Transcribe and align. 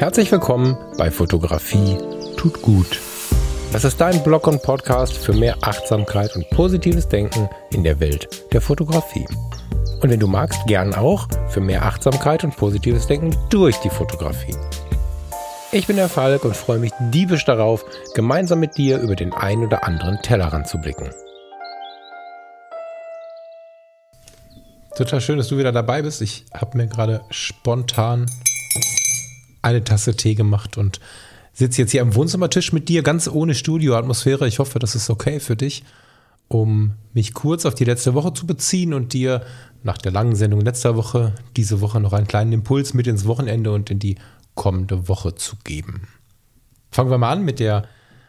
Herzlich 0.00 0.32
willkommen 0.32 0.78
bei 0.96 1.10
Fotografie 1.10 1.98
tut 2.38 2.62
gut. 2.62 2.98
Das 3.70 3.84
ist 3.84 4.00
dein 4.00 4.22
Blog 4.22 4.46
und 4.46 4.62
Podcast 4.62 5.12
für 5.12 5.34
mehr 5.34 5.58
Achtsamkeit 5.60 6.34
und 6.36 6.48
positives 6.48 7.06
Denken 7.06 7.50
in 7.70 7.84
der 7.84 8.00
Welt 8.00 8.26
der 8.50 8.62
Fotografie. 8.62 9.26
Und 10.00 10.08
wenn 10.08 10.18
du 10.18 10.26
magst, 10.26 10.66
gern 10.66 10.94
auch 10.94 11.28
für 11.50 11.60
mehr 11.60 11.84
Achtsamkeit 11.84 12.44
und 12.44 12.56
positives 12.56 13.08
Denken 13.08 13.36
durch 13.50 13.76
die 13.80 13.90
Fotografie. 13.90 14.56
Ich 15.70 15.86
bin 15.86 15.96
der 15.96 16.08
Falk 16.08 16.46
und 16.46 16.56
freue 16.56 16.78
mich 16.78 16.92
diebisch 17.12 17.44
darauf, 17.44 17.84
gemeinsam 18.14 18.60
mit 18.60 18.78
dir 18.78 19.00
über 19.00 19.16
den 19.16 19.34
ein 19.34 19.62
oder 19.62 19.84
anderen 19.84 20.22
Tellerrand 20.22 20.66
zu 20.66 20.78
blicken. 20.78 21.10
Total 24.96 25.20
schön, 25.20 25.36
dass 25.36 25.48
du 25.48 25.58
wieder 25.58 25.72
dabei 25.72 26.00
bist. 26.00 26.22
Ich 26.22 26.46
habe 26.54 26.78
mir 26.78 26.86
gerade 26.86 27.20
spontan 27.28 28.24
eine 29.62 29.84
Tasse 29.84 30.16
Tee 30.16 30.34
gemacht 30.34 30.76
und 30.78 31.00
sitze 31.52 31.82
jetzt 31.82 31.90
hier 31.90 32.02
am 32.02 32.14
Wohnzimmertisch 32.14 32.72
mit 32.72 32.88
dir, 32.88 33.02
ganz 33.02 33.28
ohne 33.28 33.54
Studioatmosphäre. 33.54 34.46
Ich 34.46 34.58
hoffe, 34.58 34.78
das 34.78 34.94
ist 34.94 35.10
okay 35.10 35.40
für 35.40 35.56
dich, 35.56 35.84
um 36.48 36.94
mich 37.12 37.34
kurz 37.34 37.66
auf 37.66 37.74
die 37.74 37.84
letzte 37.84 38.14
Woche 38.14 38.32
zu 38.32 38.46
beziehen 38.46 38.94
und 38.94 39.12
dir 39.12 39.44
nach 39.82 39.98
der 39.98 40.12
langen 40.12 40.36
Sendung 40.36 40.60
letzter 40.60 40.96
Woche 40.96 41.34
diese 41.56 41.80
Woche 41.80 42.00
noch 42.00 42.12
einen 42.12 42.26
kleinen 42.26 42.52
Impuls 42.52 42.94
mit 42.94 43.06
ins 43.06 43.26
Wochenende 43.26 43.72
und 43.72 43.90
in 43.90 43.98
die 43.98 44.16
kommende 44.54 45.08
Woche 45.08 45.34
zu 45.34 45.56
geben. 45.64 46.08
Fangen 46.90 47.10
wir 47.10 47.18
mal 47.18 47.32
an 47.32 47.44
mit 47.44 47.60
der, 47.60 47.86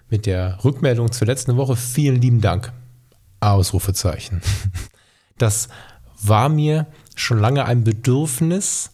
mit 0.10 0.26
der 0.26 0.64
Rückmeldung 0.64 1.12
zur 1.12 1.28
letzten 1.28 1.58
Woche. 1.58 1.76
Vielen 1.76 2.22
lieben 2.22 2.42
Dank. 2.42 2.72
Ausrufezeichen. 3.40 4.42
Das 5.38 5.70
war 6.22 6.50
mir 6.50 6.86
schon 7.16 7.40
lange 7.40 7.66
ein 7.66 7.84
Bedürfnis, 7.84 8.92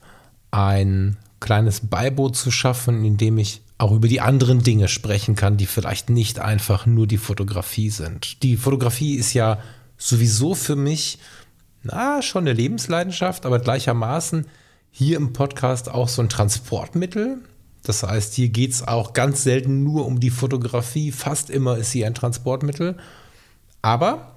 ein 0.51 1.17
kleines 1.39 1.88
Beiboot 1.88 2.35
zu 2.35 2.52
schaffen, 2.52 3.03
in 3.03 3.17
dem 3.17 3.38
ich 3.38 3.61
auch 3.77 3.91
über 3.91 4.07
die 4.07 4.21
anderen 4.21 4.63
Dinge 4.63 4.88
sprechen 4.88 5.35
kann, 5.35 5.57
die 5.57 5.67
vielleicht 5.67 6.09
nicht 6.09 6.39
einfach 6.39 6.85
nur 6.85 7.05
die 7.05 7.17
Fotografie 7.17 7.89
sind. 7.89 8.41
Die 8.44 8.57
Fotografie 8.57 9.16
ist 9.16 9.33
ja 9.33 9.59
sowieso 9.97 10.55
für 10.55 10.75
mich, 10.75 11.19
na, 11.83 12.21
schon 12.21 12.44
eine 12.44 12.53
Lebensleidenschaft, 12.53 13.45
aber 13.45 13.59
gleichermaßen 13.59 14.47
hier 14.91 15.17
im 15.17 15.33
Podcast 15.33 15.89
auch 15.89 16.07
so 16.07 16.23
ein 16.23 16.29
Transportmittel. 16.29 17.38
Das 17.83 18.03
heißt, 18.03 18.33
hier 18.33 18.49
geht 18.49 18.72
es 18.72 18.88
auch 18.88 19.13
ganz 19.13 19.44
selten 19.44 19.83
nur 19.83 20.05
um 20.05 20.19
die 20.19 20.31
Fotografie, 20.31 21.11
fast 21.11 21.49
immer 21.49 21.77
ist 21.77 21.91
sie 21.91 22.03
ein 22.03 22.16
Transportmittel. 22.16 22.97
Aber 23.83 24.33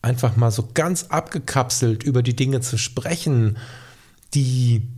einfach 0.00 0.36
mal 0.36 0.50
so 0.50 0.68
ganz 0.72 1.04
abgekapselt 1.04 2.02
über 2.02 2.22
die 2.22 2.34
Dinge 2.34 2.60
zu 2.60 2.78
sprechen, 2.78 3.58
die 4.34 4.88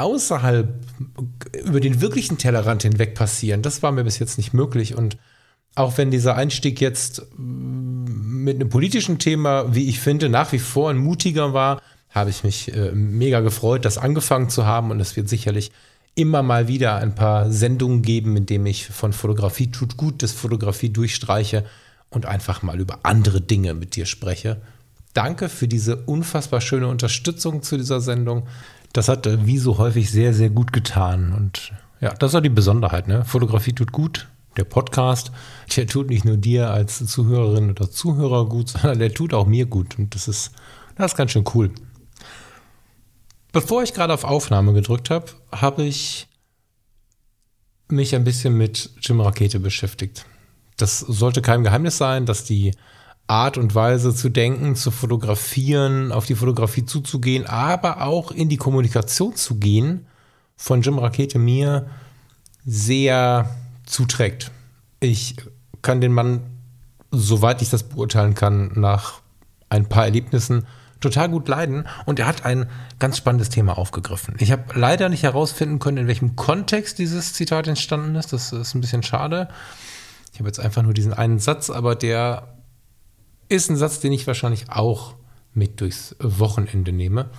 außerhalb 0.00 0.68
über 1.64 1.80
den 1.80 2.00
wirklichen 2.00 2.38
Tellerrand 2.38 2.82
hinweg 2.82 3.14
passieren, 3.14 3.62
das 3.62 3.82
war 3.82 3.92
mir 3.92 4.04
bis 4.04 4.18
jetzt 4.18 4.38
nicht 4.38 4.52
möglich. 4.52 4.96
Und 4.96 5.16
auch 5.74 5.98
wenn 5.98 6.10
dieser 6.10 6.36
Einstieg 6.36 6.80
jetzt 6.80 7.22
mm, 7.36 8.44
mit 8.44 8.56
einem 8.56 8.68
politischen 8.68 9.18
Thema, 9.18 9.74
wie 9.74 9.88
ich 9.88 10.00
finde, 10.00 10.28
nach 10.28 10.52
wie 10.52 10.58
vor 10.58 10.90
ein 10.90 10.98
mutiger 10.98 11.52
war, 11.52 11.80
habe 12.10 12.30
ich 12.30 12.42
mich 12.42 12.74
äh, 12.74 12.92
mega 12.92 13.40
gefreut, 13.40 13.84
das 13.84 13.98
angefangen 13.98 14.50
zu 14.50 14.66
haben. 14.66 14.90
Und 14.90 15.00
es 15.00 15.16
wird 15.16 15.28
sicherlich 15.28 15.70
immer 16.14 16.42
mal 16.42 16.68
wieder 16.68 16.96
ein 16.96 17.14
paar 17.14 17.50
Sendungen 17.50 18.02
geben, 18.02 18.36
in 18.36 18.46
denen 18.46 18.66
ich 18.66 18.86
von 18.86 19.12
Fotografie 19.12 19.70
tut 19.70 19.96
gut, 19.96 20.22
das 20.22 20.32
Fotografie 20.32 20.90
durchstreiche 20.90 21.64
und 22.10 22.26
einfach 22.26 22.62
mal 22.62 22.80
über 22.80 23.00
andere 23.04 23.40
Dinge 23.40 23.74
mit 23.74 23.94
dir 23.94 24.06
spreche. 24.06 24.60
Danke 25.14 25.48
für 25.48 25.68
diese 25.68 25.96
unfassbar 25.96 26.60
schöne 26.60 26.88
Unterstützung 26.88 27.62
zu 27.62 27.76
dieser 27.76 28.00
Sendung 28.00 28.46
das 28.92 29.08
hat 29.08 29.26
äh, 29.26 29.46
wie 29.46 29.58
so 29.58 29.78
häufig 29.78 30.10
sehr, 30.10 30.34
sehr 30.34 30.50
gut 30.50 30.72
getan. 30.72 31.32
Und 31.32 31.72
ja, 32.00 32.12
das 32.14 32.34
ist 32.34 32.44
die 32.44 32.48
Besonderheit. 32.48 33.08
Ne? 33.08 33.24
Fotografie 33.24 33.72
tut 33.72 33.92
gut. 33.92 34.28
Der 34.56 34.64
Podcast, 34.64 35.30
der 35.76 35.86
tut 35.86 36.10
nicht 36.10 36.24
nur 36.24 36.36
dir 36.36 36.70
als 36.70 37.06
Zuhörerin 37.06 37.70
oder 37.70 37.90
Zuhörer 37.90 38.46
gut, 38.46 38.68
sondern 38.70 38.98
der 38.98 39.12
tut 39.12 39.32
auch 39.34 39.46
mir 39.46 39.66
gut. 39.66 39.98
Und 39.98 40.14
das 40.14 40.28
ist, 40.28 40.52
das 40.96 41.12
ist 41.12 41.16
ganz 41.16 41.32
schön 41.32 41.44
cool. 41.54 41.70
Bevor 43.52 43.82
ich 43.82 43.94
gerade 43.94 44.14
auf 44.14 44.24
Aufnahme 44.24 44.72
gedrückt 44.72 45.10
habe, 45.10 45.26
habe 45.52 45.82
ich 45.82 46.28
mich 47.88 48.14
ein 48.14 48.24
bisschen 48.24 48.56
mit 48.56 48.90
Jim 49.00 49.20
Rakete 49.20 49.58
beschäftigt. 49.58 50.24
Das 50.76 51.00
sollte 51.00 51.42
kein 51.42 51.64
Geheimnis 51.64 51.98
sein, 51.98 52.26
dass 52.26 52.44
die 52.44 52.72
Art 53.30 53.56
und 53.56 53.74
Weise 53.76 54.12
zu 54.12 54.28
denken, 54.28 54.74
zu 54.74 54.90
fotografieren, 54.90 56.10
auf 56.10 56.26
die 56.26 56.34
Fotografie 56.34 56.84
zuzugehen, 56.84 57.46
aber 57.46 58.02
auch 58.02 58.32
in 58.32 58.48
die 58.48 58.56
Kommunikation 58.56 59.36
zu 59.36 59.56
gehen, 59.56 60.06
von 60.56 60.82
Jim 60.82 60.98
Rakete 60.98 61.38
mir 61.38 61.86
sehr 62.66 63.48
zuträgt. 63.86 64.50
Ich 64.98 65.36
kann 65.80 66.00
den 66.00 66.12
Mann, 66.12 66.40
soweit 67.12 67.62
ich 67.62 67.70
das 67.70 67.84
beurteilen 67.84 68.34
kann, 68.34 68.72
nach 68.74 69.20
ein 69.68 69.88
paar 69.88 70.04
Erlebnissen 70.04 70.66
total 71.00 71.28
gut 71.28 71.48
leiden 71.48 71.86
und 72.06 72.18
er 72.18 72.26
hat 72.26 72.44
ein 72.44 72.66
ganz 72.98 73.16
spannendes 73.16 73.48
Thema 73.48 73.78
aufgegriffen. 73.78 74.34
Ich 74.38 74.50
habe 74.50 74.64
leider 74.74 75.08
nicht 75.08 75.22
herausfinden 75.22 75.78
können, 75.78 75.98
in 75.98 76.06
welchem 76.08 76.34
Kontext 76.34 76.98
dieses 76.98 77.32
Zitat 77.32 77.68
entstanden 77.68 78.16
ist. 78.16 78.32
Das 78.32 78.52
ist 78.52 78.74
ein 78.74 78.80
bisschen 78.80 79.04
schade. 79.04 79.48
Ich 80.32 80.40
habe 80.40 80.48
jetzt 80.48 80.60
einfach 80.60 80.82
nur 80.82 80.94
diesen 80.94 81.14
einen 81.14 81.38
Satz, 81.38 81.70
aber 81.70 81.94
der 81.94 82.59
ist 83.50 83.68
ein 83.68 83.76
Satz, 83.76 84.00
den 84.00 84.12
ich 84.12 84.26
wahrscheinlich 84.26 84.70
auch 84.70 85.14
mit 85.52 85.80
durchs 85.80 86.16
Wochenende 86.20 86.92
nehme. 86.92 87.30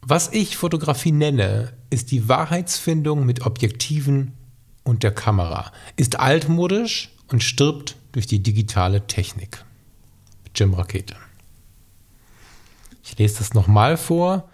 Was 0.00 0.32
ich 0.32 0.56
Fotografie 0.56 1.12
nenne, 1.12 1.72
ist 1.90 2.10
die 2.10 2.28
Wahrheitsfindung 2.28 3.24
mit 3.24 3.46
Objektiven 3.46 4.32
und 4.82 5.02
der 5.02 5.12
Kamera. 5.12 5.72
Ist 5.96 6.18
altmodisch 6.18 7.10
und 7.28 7.42
stirbt 7.42 7.96
durch 8.12 8.26
die 8.26 8.42
digitale 8.42 9.06
Technik. 9.06 9.64
Jim 10.54 10.74
Rakete. 10.74 11.16
Ich 13.02 13.18
lese 13.18 13.38
das 13.38 13.54
nochmal 13.54 13.96
vor. 13.96 14.48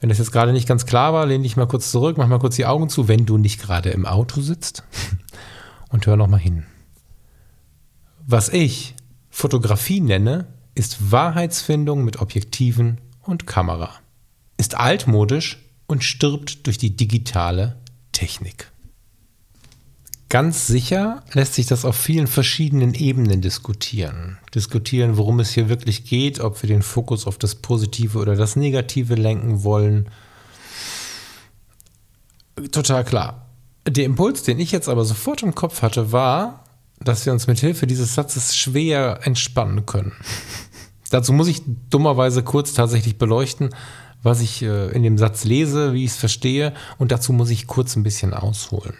Wenn 0.00 0.08
das 0.08 0.18
jetzt 0.18 0.32
gerade 0.32 0.52
nicht 0.52 0.68
ganz 0.68 0.86
klar 0.86 1.12
war, 1.12 1.26
lehne 1.26 1.42
dich 1.42 1.56
mal 1.56 1.66
kurz 1.66 1.90
zurück, 1.90 2.16
mach 2.18 2.28
mal 2.28 2.38
kurz 2.38 2.56
die 2.56 2.66
Augen 2.66 2.88
zu, 2.88 3.08
wenn 3.08 3.26
du 3.26 3.38
nicht 3.38 3.60
gerade 3.60 3.90
im 3.90 4.06
Auto 4.06 4.40
sitzt 4.40 4.84
und 5.88 6.06
hör 6.06 6.16
nochmal 6.16 6.40
hin. 6.40 6.66
Was 8.26 8.48
ich 8.48 8.94
Fotografie 9.28 10.00
nenne, 10.00 10.46
ist 10.74 11.12
Wahrheitsfindung 11.12 12.04
mit 12.04 12.22
Objektiven 12.22 12.98
und 13.20 13.46
Kamera. 13.46 13.90
Ist 14.56 14.76
altmodisch 14.76 15.58
und 15.86 16.02
stirbt 16.02 16.66
durch 16.66 16.78
die 16.78 16.96
digitale 16.96 17.76
Technik. 18.12 18.70
Ganz 20.30 20.66
sicher 20.66 21.22
lässt 21.34 21.52
sich 21.52 21.66
das 21.66 21.84
auf 21.84 21.96
vielen 21.96 22.26
verschiedenen 22.26 22.94
Ebenen 22.94 23.42
diskutieren. 23.42 24.38
Diskutieren, 24.54 25.18
worum 25.18 25.38
es 25.38 25.50
hier 25.50 25.68
wirklich 25.68 26.06
geht, 26.06 26.40
ob 26.40 26.62
wir 26.62 26.68
den 26.68 26.82
Fokus 26.82 27.26
auf 27.26 27.36
das 27.36 27.54
Positive 27.54 28.18
oder 28.18 28.36
das 28.36 28.56
Negative 28.56 29.16
lenken 29.16 29.64
wollen. 29.64 30.08
Total 32.72 33.04
klar. 33.04 33.50
Der 33.86 34.06
Impuls, 34.06 34.44
den 34.44 34.58
ich 34.60 34.72
jetzt 34.72 34.88
aber 34.88 35.04
sofort 35.04 35.42
im 35.42 35.54
Kopf 35.54 35.82
hatte, 35.82 36.10
war, 36.10 36.63
dass 37.04 37.26
wir 37.26 37.32
uns 37.32 37.46
mit 37.46 37.60
Hilfe 37.60 37.86
dieses 37.86 38.14
Satzes 38.14 38.56
schwer 38.56 39.20
entspannen 39.22 39.86
können. 39.86 40.12
Dazu 41.10 41.32
muss 41.32 41.48
ich 41.48 41.62
dummerweise 41.90 42.42
kurz 42.42 42.72
tatsächlich 42.72 43.18
beleuchten, 43.18 43.70
was 44.22 44.40
ich 44.40 44.62
äh, 44.62 44.90
in 44.90 45.02
dem 45.02 45.18
Satz 45.18 45.44
lese, 45.44 45.92
wie 45.92 46.04
ich 46.04 46.12
es 46.12 46.16
verstehe, 46.16 46.72
und 46.98 47.12
dazu 47.12 47.32
muss 47.32 47.50
ich 47.50 47.66
kurz 47.66 47.94
ein 47.94 48.02
bisschen 48.02 48.34
ausholen. 48.34 48.94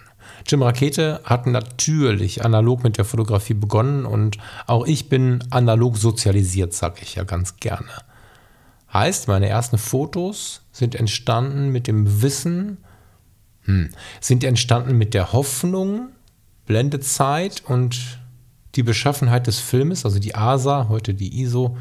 Jim 0.46 0.62
Rakete 0.62 1.20
hat 1.24 1.46
natürlich 1.46 2.44
analog 2.44 2.84
mit 2.84 2.98
der 2.98 3.06
Fotografie 3.06 3.54
begonnen 3.54 4.04
und 4.04 4.36
auch 4.66 4.86
ich 4.86 5.08
bin 5.08 5.42
analog 5.50 5.96
sozialisiert, 5.96 6.74
sage 6.74 7.00
ich 7.02 7.14
ja 7.14 7.24
ganz 7.24 7.56
gerne. 7.56 7.88
Heißt, 8.92 9.26
meine 9.26 9.48
ersten 9.48 9.78
Fotos 9.78 10.60
sind 10.70 10.94
entstanden 10.94 11.70
mit 11.70 11.86
dem 11.86 12.22
Wissen, 12.22 12.78
hm, 13.62 13.90
sind 14.20 14.44
entstanden 14.44 14.98
mit 14.98 15.14
der 15.14 15.32
Hoffnung, 15.32 16.10
Blendezeit 16.66 17.62
und 17.66 18.18
die 18.74 18.82
Beschaffenheit 18.82 19.46
des 19.46 19.60
Filmes, 19.60 20.04
also 20.04 20.18
die 20.18 20.34
ASA, 20.34 20.88
heute 20.88 21.14
die 21.14 21.40
ISO, 21.40 21.76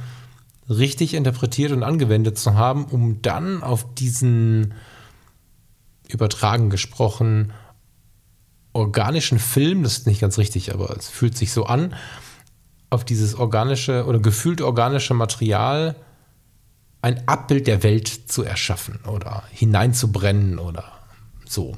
richtig 0.69 1.13
interpretiert 1.13 1.71
und 1.71 1.83
angewendet 1.83 2.37
zu 2.37 2.55
haben, 2.55 2.85
um 2.85 3.21
dann 3.21 3.63
auf 3.63 3.93
diesen 3.95 4.73
übertragen 6.07 6.69
gesprochen 6.69 7.53
organischen 8.73 9.39
Film, 9.39 9.83
das 9.83 9.99
ist 9.99 10.07
nicht 10.07 10.21
ganz 10.21 10.37
richtig, 10.37 10.73
aber 10.73 10.95
es 10.97 11.07
fühlt 11.07 11.37
sich 11.37 11.51
so 11.51 11.65
an, 11.65 11.95
auf 12.89 13.05
dieses 13.05 13.35
organische 13.35 14.05
oder 14.05 14.19
gefühlt 14.19 14.61
organische 14.61 15.13
Material 15.13 15.95
ein 17.01 17.27
Abbild 17.27 17.67
der 17.67 17.83
Welt 17.83 18.07
zu 18.07 18.43
erschaffen 18.43 18.99
oder 19.07 19.43
hineinzubrennen 19.51 20.57
oder 20.57 20.85
so. 21.45 21.75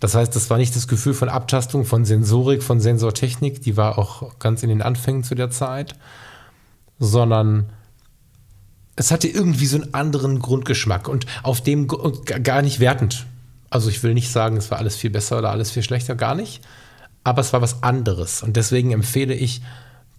Das 0.00 0.14
heißt, 0.14 0.34
das 0.34 0.50
war 0.50 0.58
nicht 0.58 0.74
das 0.76 0.88
Gefühl 0.88 1.14
von 1.14 1.28
Abtastung, 1.28 1.84
von 1.84 2.04
Sensorik, 2.04 2.62
von 2.62 2.80
Sensortechnik, 2.80 3.62
die 3.62 3.76
war 3.76 3.98
auch 3.98 4.38
ganz 4.38 4.62
in 4.62 4.68
den 4.68 4.82
Anfängen 4.82 5.24
zu 5.24 5.34
der 5.34 5.50
Zeit, 5.50 5.94
sondern 6.98 7.70
es 8.96 9.10
hatte 9.10 9.28
irgendwie 9.28 9.66
so 9.66 9.76
einen 9.76 9.94
anderen 9.94 10.38
Grundgeschmack 10.40 11.08
und 11.08 11.26
auf 11.42 11.60
dem 11.60 11.88
gar 11.88 12.62
nicht 12.62 12.80
wertend. 12.80 13.26
Also 13.70 13.88
ich 13.88 14.02
will 14.02 14.14
nicht 14.14 14.30
sagen, 14.30 14.56
es 14.56 14.70
war 14.70 14.78
alles 14.78 14.96
viel 14.96 15.10
besser 15.10 15.38
oder 15.38 15.50
alles 15.50 15.70
viel 15.72 15.82
schlechter, 15.82 16.14
gar 16.14 16.34
nicht. 16.34 16.62
Aber 17.24 17.40
es 17.40 17.52
war 17.52 17.62
was 17.62 17.82
anderes. 17.82 18.42
Und 18.42 18.56
deswegen 18.56 18.92
empfehle 18.92 19.34
ich 19.34 19.62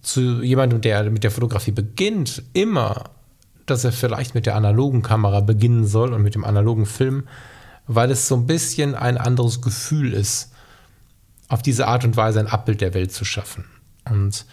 zu 0.02 0.42
jemandem, 0.42 0.80
der 0.80 1.10
mit 1.10 1.24
der 1.24 1.30
Fotografie 1.30 1.70
beginnt, 1.70 2.42
immer, 2.52 3.04
dass 3.64 3.84
er 3.84 3.92
vielleicht 3.92 4.34
mit 4.34 4.46
der 4.46 4.56
analogen 4.56 5.02
Kamera 5.02 5.40
beginnen 5.40 5.86
soll 5.86 6.12
und 6.12 6.22
mit 6.22 6.34
dem 6.34 6.44
analogen 6.44 6.86
Film, 6.86 7.24
weil 7.86 8.10
es 8.10 8.28
so 8.28 8.36
ein 8.36 8.46
bisschen 8.46 8.94
ein 8.94 9.16
anderes 9.16 9.60
Gefühl 9.60 10.12
ist, 10.12 10.52
auf 11.48 11.62
diese 11.62 11.86
Art 11.86 12.04
und 12.04 12.16
Weise 12.16 12.40
ein 12.40 12.48
Abbild 12.48 12.80
der 12.80 12.94
Welt 12.94 13.12
zu 13.12 13.24
schaffen. 13.24 13.64
Und 14.10 14.46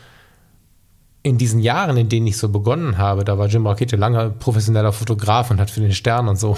in 1.23 1.37
diesen 1.37 1.59
Jahren, 1.59 1.97
in 1.97 2.09
denen 2.09 2.27
ich 2.27 2.37
so 2.37 2.49
begonnen 2.49 2.97
habe, 2.97 3.23
da 3.23 3.37
war 3.37 3.47
Jim 3.47 3.65
Rakete 3.65 3.95
lange 3.95 4.29
professioneller 4.29 4.91
Fotograf 4.91 5.49
und 5.49 5.59
hat 5.59 5.71
für 5.71 5.79
den 5.79 5.93
Stern 5.93 6.27
und 6.27 6.35
so 6.35 6.57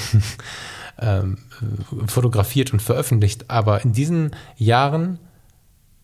ähm, 0.99 1.37
fotografiert 2.07 2.73
und 2.73 2.81
veröffentlicht. 2.81 3.49
Aber 3.49 3.83
in 3.83 3.93
diesen 3.93 4.31
Jahren 4.57 5.19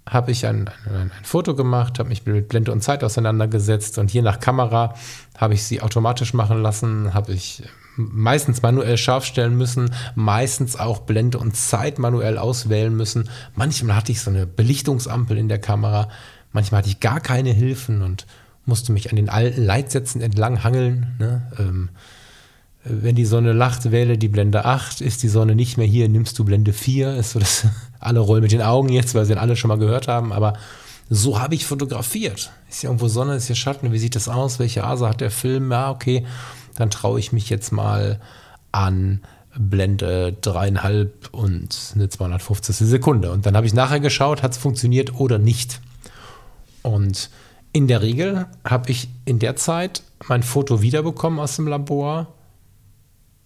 habe 0.08 0.32
ich 0.32 0.46
ein, 0.46 0.70
ein, 0.86 1.12
ein, 1.12 1.24
Foto 1.24 1.56
gemacht, 1.56 2.00
habe 2.00 2.10
mich 2.10 2.26
mit 2.26 2.48
Blende 2.50 2.72
und 2.72 2.82
Zeit 2.82 3.04
auseinandergesetzt 3.04 3.98
und 3.98 4.14
je 4.14 4.22
nach 4.22 4.40
Kamera 4.40 4.96
habe 5.38 5.54
ich 5.54 5.64
sie 5.64 5.82
automatisch 5.82 6.34
machen 6.34 6.62
lassen, 6.62 7.14
habe 7.14 7.34
ich 7.34 7.64
meistens 7.96 8.62
manuell 8.62 8.98
scharf 8.98 9.26
stellen 9.26 9.58
müssen, 9.58 9.92
meistens 10.16 10.78
auch 10.78 11.00
Blende 11.00 11.40
und 11.40 11.56
Zeit 11.56 12.00
manuell 12.00 12.38
auswählen 12.38 12.96
müssen. 12.96 13.30
Manchmal 13.56 13.96
hatte 13.96 14.12
ich 14.12 14.22
so 14.22 14.30
eine 14.30 14.48
Belichtungsampel 14.48 15.38
in 15.38 15.50
der 15.50 15.60
Kamera, 15.60 16.10
manchmal 16.52 16.80
hatte 16.80 16.90
ich 16.90 17.00
gar 17.00 17.20
keine 17.20 17.52
Hilfen 17.52 18.02
und 18.02 18.26
musste 18.66 18.92
mich 18.94 19.10
an 19.10 19.16
den 19.16 19.30
alten 19.30 19.64
Leitsätzen 19.64 20.22
entlang 20.22 20.64
hangeln. 20.64 21.16
Ne? 21.20 21.52
Ähm, 21.60 21.90
wenn 22.84 23.16
die 23.16 23.26
Sonne 23.26 23.54
lacht, 23.54 23.92
wähle 23.92 24.18
die 24.18 24.28
Blende 24.28 24.66
8. 24.66 25.02
Ist 25.02 25.22
die 25.24 25.28
Sonne 25.28 25.56
nicht 25.56 25.78
mehr 25.78 25.86
hier, 25.86 26.10
nimmst 26.10 26.38
du 26.40 26.46
Blende 26.46 26.74
4. 26.74 27.16
Ist 27.16 27.32
so, 27.32 27.40
dass 27.40 27.66
alle 28.00 28.20
rollen 28.20 28.44
mit 28.44 28.52
den 28.52 28.62
Augen 28.62 28.90
jetzt, 28.90 29.14
weil 29.14 29.26
sie 29.26 29.36
alle 29.36 29.56
schon 29.56 29.70
mal 29.70 29.78
gehört 29.78 30.08
haben. 30.08 30.34
Aber 30.34 30.54
so 31.10 31.40
habe 31.40 31.56
ich 31.56 31.66
fotografiert. 31.66 32.52
Ist 32.70 32.82
hier 32.82 32.90
irgendwo 32.90 33.08
Sonne, 33.08 33.36
ist 33.36 33.48
hier 33.48 33.56
Schatten? 33.56 33.92
Wie 33.92 34.00
sieht 34.00 34.16
das 34.16 34.30
aus? 34.30 34.60
Welche 34.60 34.84
Asa 34.84 35.10
hat 35.10 35.22
der 35.22 35.32
Film? 35.32 35.72
Ja, 35.72 35.92
okay. 35.92 36.26
Dann 36.76 36.90
traue 36.90 37.20
ich 37.20 37.32
mich 37.32 37.50
jetzt 37.50 37.72
mal 37.72 38.20
an 38.72 39.22
Blende 39.58 40.34
dreieinhalb 40.34 41.30
und 41.34 41.94
eine 41.96 42.10
250. 42.10 42.76
Sekunde. 42.76 43.32
Und 43.32 43.46
dann 43.46 43.56
habe 43.56 43.68
ich 43.68 43.74
nachher 43.74 44.00
geschaut, 44.00 44.44
hat 44.44 44.52
es 44.52 44.58
funktioniert 44.58 45.20
oder 45.20 45.38
nicht. 45.38 45.82
Und 46.84 47.30
in 47.74 47.88
der 47.88 48.02
Regel 48.02 48.48
habe 48.64 48.92
ich 48.92 49.10
in 49.26 49.40
der 49.40 49.56
Zeit 49.56 50.04
mein 50.28 50.44
Foto 50.44 50.82
wiederbekommen 50.82 51.40
aus 51.40 51.56
dem 51.56 51.68
Labor 51.68 52.34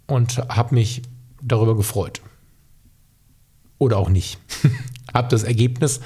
und 0.07 0.37
habe 0.49 0.75
mich 0.75 1.01
darüber 1.41 1.75
gefreut. 1.75 2.21
Oder 3.77 3.97
auch 3.97 4.09
nicht. 4.09 4.39
habe 5.13 5.27
das 5.29 5.43
Ergebnis 5.43 6.01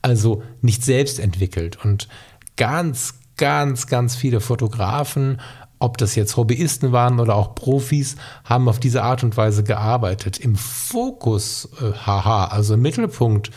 also 0.00 0.42
nicht 0.60 0.84
selbst 0.84 1.18
entwickelt. 1.18 1.82
Und 1.84 2.08
ganz, 2.56 3.14
ganz, 3.36 3.86
ganz 3.86 4.16
viele 4.16 4.40
Fotografen, 4.40 5.40
ob 5.82 5.98
das 5.98 6.14
jetzt 6.14 6.36
Hobbyisten 6.36 6.92
waren 6.92 7.18
oder 7.18 7.34
auch 7.34 7.56
Profis, 7.56 8.14
haben 8.44 8.68
auf 8.68 8.78
diese 8.78 9.02
Art 9.02 9.24
und 9.24 9.36
Weise 9.36 9.64
gearbeitet. 9.64 10.38
Im 10.38 10.54
Fokus, 10.54 11.68
äh, 11.80 11.92
haha, 11.92 12.44
also 12.46 12.74
im 12.74 12.82
Mittelpunkt 12.82 13.50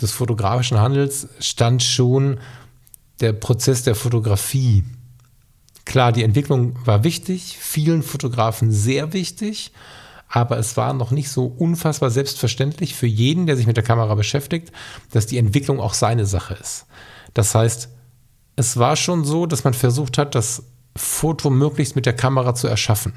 des 0.00 0.12
fotografischen 0.12 0.78
Handels 0.78 1.28
stand 1.40 1.82
schon 1.82 2.38
der 3.20 3.32
Prozess 3.32 3.84
der 3.84 3.94
Fotografie. 3.94 4.84
Klar, 5.86 6.12
die 6.12 6.24
Entwicklung 6.24 6.76
war 6.84 7.04
wichtig, 7.04 7.56
vielen 7.58 8.02
Fotografen 8.02 8.70
sehr 8.70 9.14
wichtig, 9.14 9.72
aber 10.28 10.58
es 10.58 10.76
war 10.76 10.92
noch 10.92 11.10
nicht 11.10 11.30
so 11.30 11.46
unfassbar 11.46 12.10
selbstverständlich 12.10 12.94
für 12.94 13.06
jeden, 13.06 13.46
der 13.46 13.56
sich 13.56 13.66
mit 13.66 13.76
der 13.78 13.84
Kamera 13.84 14.14
beschäftigt, 14.14 14.72
dass 15.10 15.26
die 15.26 15.38
Entwicklung 15.38 15.80
auch 15.80 15.94
seine 15.94 16.26
Sache 16.26 16.54
ist. 16.54 16.84
Das 17.32 17.54
heißt, 17.54 17.88
es 18.56 18.76
war 18.76 18.96
schon 18.96 19.24
so, 19.24 19.46
dass 19.46 19.64
man 19.64 19.72
versucht 19.72 20.18
hat, 20.18 20.34
das 20.34 20.62
Foto 20.96 21.50
möglichst 21.50 21.96
mit 21.96 22.06
der 22.06 22.16
Kamera 22.16 22.54
zu 22.54 22.68
erschaffen. 22.68 23.14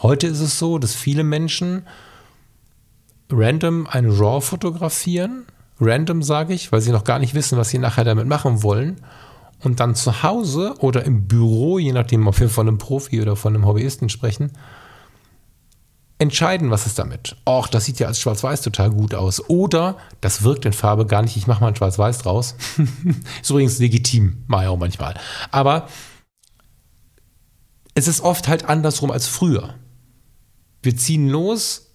Heute 0.00 0.26
ist 0.26 0.40
es 0.40 0.58
so, 0.58 0.78
dass 0.78 0.94
viele 0.94 1.24
Menschen 1.24 1.86
random 3.30 3.86
ein 3.86 4.10
RAW 4.10 4.40
fotografieren. 4.40 5.46
Random 5.80 6.22
sage 6.22 6.54
ich, 6.54 6.72
weil 6.72 6.80
sie 6.80 6.92
noch 6.92 7.04
gar 7.04 7.18
nicht 7.18 7.34
wissen, 7.34 7.58
was 7.58 7.70
sie 7.70 7.78
nachher 7.78 8.04
damit 8.04 8.26
machen 8.26 8.62
wollen 8.62 9.00
und 9.62 9.80
dann 9.80 9.94
zu 9.94 10.22
Hause 10.22 10.74
oder 10.78 11.04
im 11.04 11.26
Büro, 11.26 11.78
je 11.78 11.92
nachdem, 11.92 12.26
ob 12.26 12.38
wir 12.40 12.48
von 12.48 12.68
einem 12.68 12.78
Profi 12.78 13.20
oder 13.22 13.36
von 13.36 13.54
einem 13.54 13.66
Hobbyisten 13.66 14.08
sprechen, 14.08 14.52
entscheiden, 16.18 16.70
was 16.70 16.86
ist 16.86 16.98
damit. 16.98 17.36
Och, 17.48 17.68
das 17.68 17.84
sieht 17.84 17.98
ja 17.98 18.06
als 18.06 18.20
Schwarz-Weiß 18.20 18.62
total 18.62 18.90
gut 18.90 19.14
aus. 19.14 19.48
Oder 19.48 19.96
das 20.20 20.42
wirkt 20.42 20.64
in 20.64 20.72
Farbe 20.72 21.06
gar 21.06 21.22
nicht, 21.22 21.36
ich 21.36 21.46
mache 21.46 21.60
mal 21.60 21.68
ein 21.68 21.76
Schwarz-Weiß 21.76 22.18
draus. 22.18 22.54
ist 23.42 23.50
übrigens 23.50 23.78
legitim, 23.78 24.44
mache 24.46 24.64
ich 24.64 24.68
auch 24.68 24.78
manchmal. 24.78 25.14
Aber 25.50 25.88
es 27.94 28.08
ist 28.08 28.20
oft 28.20 28.48
halt 28.48 28.64
andersrum 28.64 29.10
als 29.10 29.26
früher. 29.26 29.74
Wir 30.82 30.96
ziehen 30.96 31.28
los, 31.28 31.92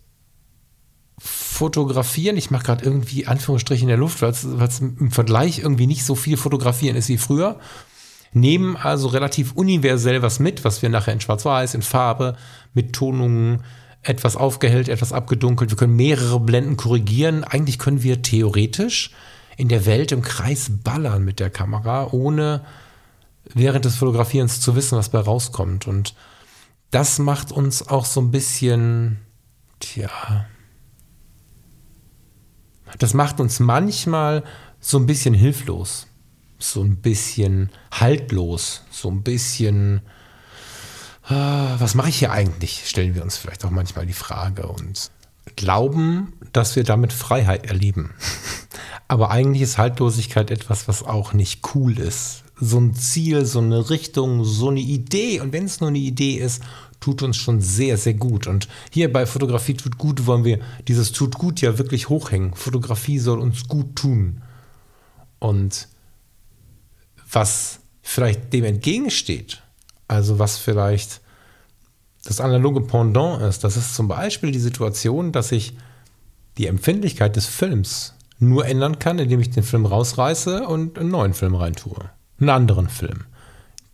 fotografieren. 1.20 2.38
Ich 2.38 2.52
mache 2.52 2.66
gerade 2.66 2.86
irgendwie 2.86 3.26
Anführungsstriche 3.26 3.82
in 3.82 3.88
der 3.88 3.98
Luft, 3.98 4.22
weil 4.22 4.32
es 4.32 4.80
im 4.80 5.12
Vergleich 5.12 5.60
irgendwie 5.60 5.88
nicht 5.88 6.06
so 6.06 6.16
viel 6.16 6.38
fotografieren 6.38 6.96
ist 6.96 7.10
wie 7.10 7.18
früher. 7.18 7.60
Nehmen 8.34 8.76
also 8.76 9.08
relativ 9.08 9.54
universell 9.54 10.22
was 10.22 10.40
mit, 10.40 10.64
was 10.64 10.82
wir 10.82 10.90
nachher 10.90 11.14
in 11.14 11.22
Schwarz-Weiß, 11.22 11.74
in 11.74 11.82
Farbe, 11.82 12.38
mit 12.74 12.94
Tonungen, 12.94 13.64
etwas 14.04 14.36
aufgehellt, 14.36 14.90
etwas 14.90 15.12
abgedunkelt. 15.12 15.72
Wir 15.72 15.78
können 15.78 15.96
mehrere 15.96 16.40
Blenden 16.40 16.78
korrigieren. 16.78 17.44
Eigentlich 17.44 17.80
können 17.80 18.04
wir 18.04 18.22
theoretisch 18.22 19.12
in 19.58 19.70
der 19.70 19.86
Welt 19.86 20.12
im 20.12 20.22
Kreis 20.22 20.70
ballern 20.84 21.26
mit 21.26 21.40
der 21.40 21.50
Kamera, 21.50 22.10
ohne 22.12 22.62
während 23.54 23.86
des 23.86 23.96
Fotografierens 23.96 24.60
zu 24.60 24.76
wissen, 24.76 24.98
was 24.98 25.10
bei 25.10 25.20
rauskommt. 25.20 25.88
Und 25.88 26.16
das 26.92 27.20
macht 27.20 27.52
uns 27.52 27.88
auch 27.88 28.06
so 28.06 28.22
ein 28.22 28.32
bisschen, 28.32 29.20
tja, 29.80 30.10
das 32.98 33.14
macht 33.14 33.40
uns 33.40 33.60
manchmal 33.60 34.44
so 34.80 34.98
ein 34.98 35.06
bisschen 35.06 35.34
hilflos, 35.34 36.08
so 36.58 36.82
ein 36.82 36.98
bisschen 36.98 37.70
haltlos, 37.92 38.84
so 38.90 39.10
ein 39.10 39.24
bisschen, 39.24 40.02
äh, 41.30 41.34
was 41.34 41.96
mache 41.96 42.10
ich 42.10 42.20
hier 42.20 42.32
eigentlich? 42.32 42.88
Stellen 42.88 43.16
wir 43.16 43.24
uns 43.24 43.38
vielleicht 43.38 43.66
auch 43.66 43.72
manchmal 43.72 44.06
die 44.06 44.13
Frage 44.13 44.68
und 44.68 45.12
glauben, 45.56 46.34
dass 46.54 46.75
wir 46.75 46.84
damit 46.84 47.13
Freiheit 47.13 47.66
erleben. 47.66 48.13
Aber 49.08 49.32
eigentlich 49.32 49.62
ist 49.62 49.77
Haltlosigkeit 49.77 50.51
etwas, 50.51 50.88
was 50.88 51.04
auch 51.04 51.34
nicht 51.34 51.75
cool 51.75 51.98
ist. 52.00 52.44
So 52.60 52.80
ein 52.80 52.96
Ziel, 52.96 53.46
so 53.46 53.60
eine 53.60 53.90
Richtung, 53.90 54.44
so 54.44 54.70
eine 54.70 54.80
Idee. 54.80 55.40
Und 55.40 55.54
wenn 55.54 55.66
es 55.66 55.80
nur 55.80 55.90
eine 55.90 56.00
Idee 56.00 56.36
ist, 56.36 56.64
tut 57.00 57.22
uns 57.22 57.38
schon 57.38 57.62
sehr, 57.62 57.98
sehr 57.98 58.16
gut. 58.16 58.48
Und 58.48 58.68
hier 58.92 59.12
bei 59.12 59.26
Fotografie 59.26 59.76
tut 59.76 59.98
gut 59.98 60.26
wollen 60.26 60.44
wir 60.44 60.60
dieses 60.88 61.12
tut 61.12 61.36
gut 61.36 61.62
ja 61.62 61.78
wirklich 61.78 62.10
hochhängen. 62.10 62.54
Fotografie 62.56 63.20
soll 63.20 63.40
uns 63.40 63.68
gut 63.68 63.96
tun. 63.96 64.42
Und 65.40 65.88
was 67.32 67.80
vielleicht 68.02 68.54
dem 68.54 68.64
entgegensteht, 68.64 69.62
also 70.08 70.40
was 70.40 70.58
vielleicht 70.58 71.22
das 72.24 72.42
analoge 72.42 72.82
Pendant 72.82 73.42
ist, 73.42 73.64
das 73.64 73.78
ist 73.78 73.96
zum 73.96 74.08
Beispiel 74.08 74.52
die 74.52 74.60
Situation, 74.60 75.32
dass 75.32 75.52
ich 75.52 75.78
die 76.58 76.68
Empfindlichkeit 76.68 77.36
des 77.36 77.46
Films 77.46 78.16
nur 78.40 78.66
ändern 78.66 79.00
kann, 79.00 79.20
indem 79.20 79.40
ich 79.40 79.52
den 79.52 79.64
Film 79.64 79.86
rausreiße 79.86 80.68
und 80.68 80.98
einen 80.98 81.10
neuen 81.10 81.34
Film 81.34 81.56
reintue. 81.56 82.10
Einen 82.39 82.50
anderen 82.50 82.89
Film. 82.89 83.25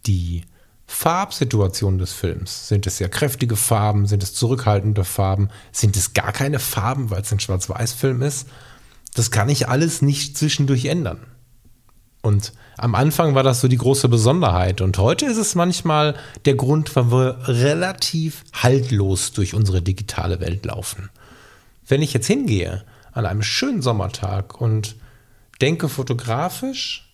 Die 0.05 0.43
Farbsituation 0.85 1.97
des 1.97 2.13
Films. 2.13 2.67
Sind 2.67 2.85
es 2.85 2.97
sehr 2.97 3.09
kräftige 3.09 3.55
Farben? 3.55 4.05
Sind 4.05 4.21
es 4.21 4.33
zurückhaltende 4.33 5.03
Farben? 5.03 5.49
Sind 5.71 5.97
es 5.97 6.13
gar 6.13 6.31
keine 6.31 6.59
Farben, 6.59 7.09
weil 7.09 7.21
es 7.21 7.31
ein 7.31 7.39
Schwarz-Weiß-Film 7.39 8.21
ist? 8.21 8.47
Das 9.13 9.31
kann 9.31 9.49
ich 9.49 9.67
alles 9.69 10.01
nicht 10.01 10.37
zwischendurch 10.37 10.85
ändern. 10.85 11.19
Und 12.21 12.53
am 12.77 12.95
Anfang 12.95 13.35
war 13.35 13.43
das 13.43 13.59
so 13.59 13.67
die 13.67 13.77
große 13.77 14.07
Besonderheit. 14.07 14.81
Und 14.81 14.97
heute 14.97 15.25
ist 15.25 15.37
es 15.37 15.55
manchmal 15.55 16.15
der 16.45 16.55
Grund, 16.55 16.95
warum 16.95 17.11
wir 17.11 17.47
relativ 17.47 18.43
haltlos 18.53 19.33
durch 19.33 19.53
unsere 19.53 19.81
digitale 19.81 20.39
Welt 20.39 20.65
laufen. 20.65 21.09
Wenn 21.85 22.01
ich 22.01 22.13
jetzt 22.13 22.27
hingehe 22.27 22.83
an 23.11 23.25
einem 23.25 23.43
schönen 23.43 23.81
Sommertag 23.81 24.59
und 24.59 24.95
denke 25.61 25.89
fotografisch, 25.89 27.12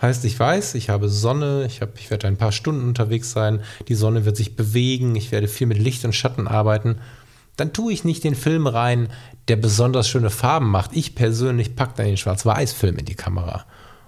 Heißt, 0.00 0.24
ich 0.24 0.38
weiß, 0.38 0.74
ich 0.76 0.88
habe 0.88 1.08
Sonne, 1.08 1.66
ich, 1.66 1.82
hab, 1.82 1.98
ich 1.98 2.10
werde 2.10 2.26
ein 2.26 2.38
paar 2.38 2.52
Stunden 2.52 2.88
unterwegs 2.88 3.32
sein, 3.32 3.60
die 3.88 3.94
Sonne 3.94 4.24
wird 4.24 4.36
sich 4.36 4.56
bewegen, 4.56 5.14
ich 5.14 5.30
werde 5.30 5.48
viel 5.48 5.66
mit 5.66 5.78
Licht 5.78 6.04
und 6.04 6.14
Schatten 6.14 6.48
arbeiten. 6.48 6.98
Dann 7.56 7.74
tue 7.74 7.92
ich 7.92 8.04
nicht 8.04 8.24
den 8.24 8.34
Film 8.34 8.66
rein, 8.66 9.08
der 9.48 9.56
besonders 9.56 10.08
schöne 10.08 10.30
Farben 10.30 10.70
macht. 10.70 10.92
Ich 10.94 11.14
persönlich 11.14 11.76
packe 11.76 11.94
dann 11.96 12.06
den 12.06 12.16
Schwarz-Weiß-Film 12.16 12.96
in 12.96 13.04
die 13.04 13.14
Kamera 13.14 13.66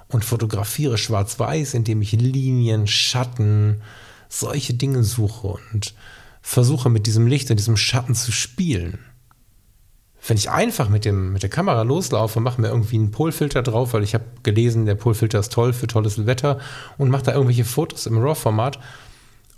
und 0.08 0.24
fotografiere 0.24 0.96
Schwarz-Weiß, 0.96 1.74
indem 1.74 2.00
ich 2.00 2.12
Linien, 2.12 2.86
Schatten, 2.86 3.82
solche 4.30 4.72
Dinge 4.72 5.04
suche 5.04 5.58
und 5.72 5.94
versuche 6.40 6.88
mit 6.88 7.06
diesem 7.06 7.26
Licht 7.26 7.50
und 7.50 7.58
diesem 7.58 7.76
Schatten 7.76 8.14
zu 8.14 8.32
spielen. 8.32 8.98
Wenn 10.26 10.36
ich 10.36 10.50
einfach 10.50 10.88
mit, 10.88 11.04
dem, 11.04 11.32
mit 11.32 11.42
der 11.42 11.50
Kamera 11.50 11.82
loslaufe, 11.82 12.38
mache 12.40 12.60
mir 12.60 12.68
irgendwie 12.68 12.96
einen 12.96 13.10
Polfilter 13.10 13.62
drauf, 13.62 13.92
weil 13.92 14.04
ich 14.04 14.14
habe 14.14 14.24
gelesen, 14.42 14.86
der 14.86 14.94
Polfilter 14.94 15.40
ist 15.40 15.52
toll 15.52 15.72
für 15.72 15.88
tolles 15.88 16.26
Wetter 16.26 16.58
und 16.96 17.10
mache 17.10 17.24
da 17.24 17.32
irgendwelche 17.32 17.64
Fotos 17.64 18.06
im 18.06 18.18
RAW-Format, 18.18 18.78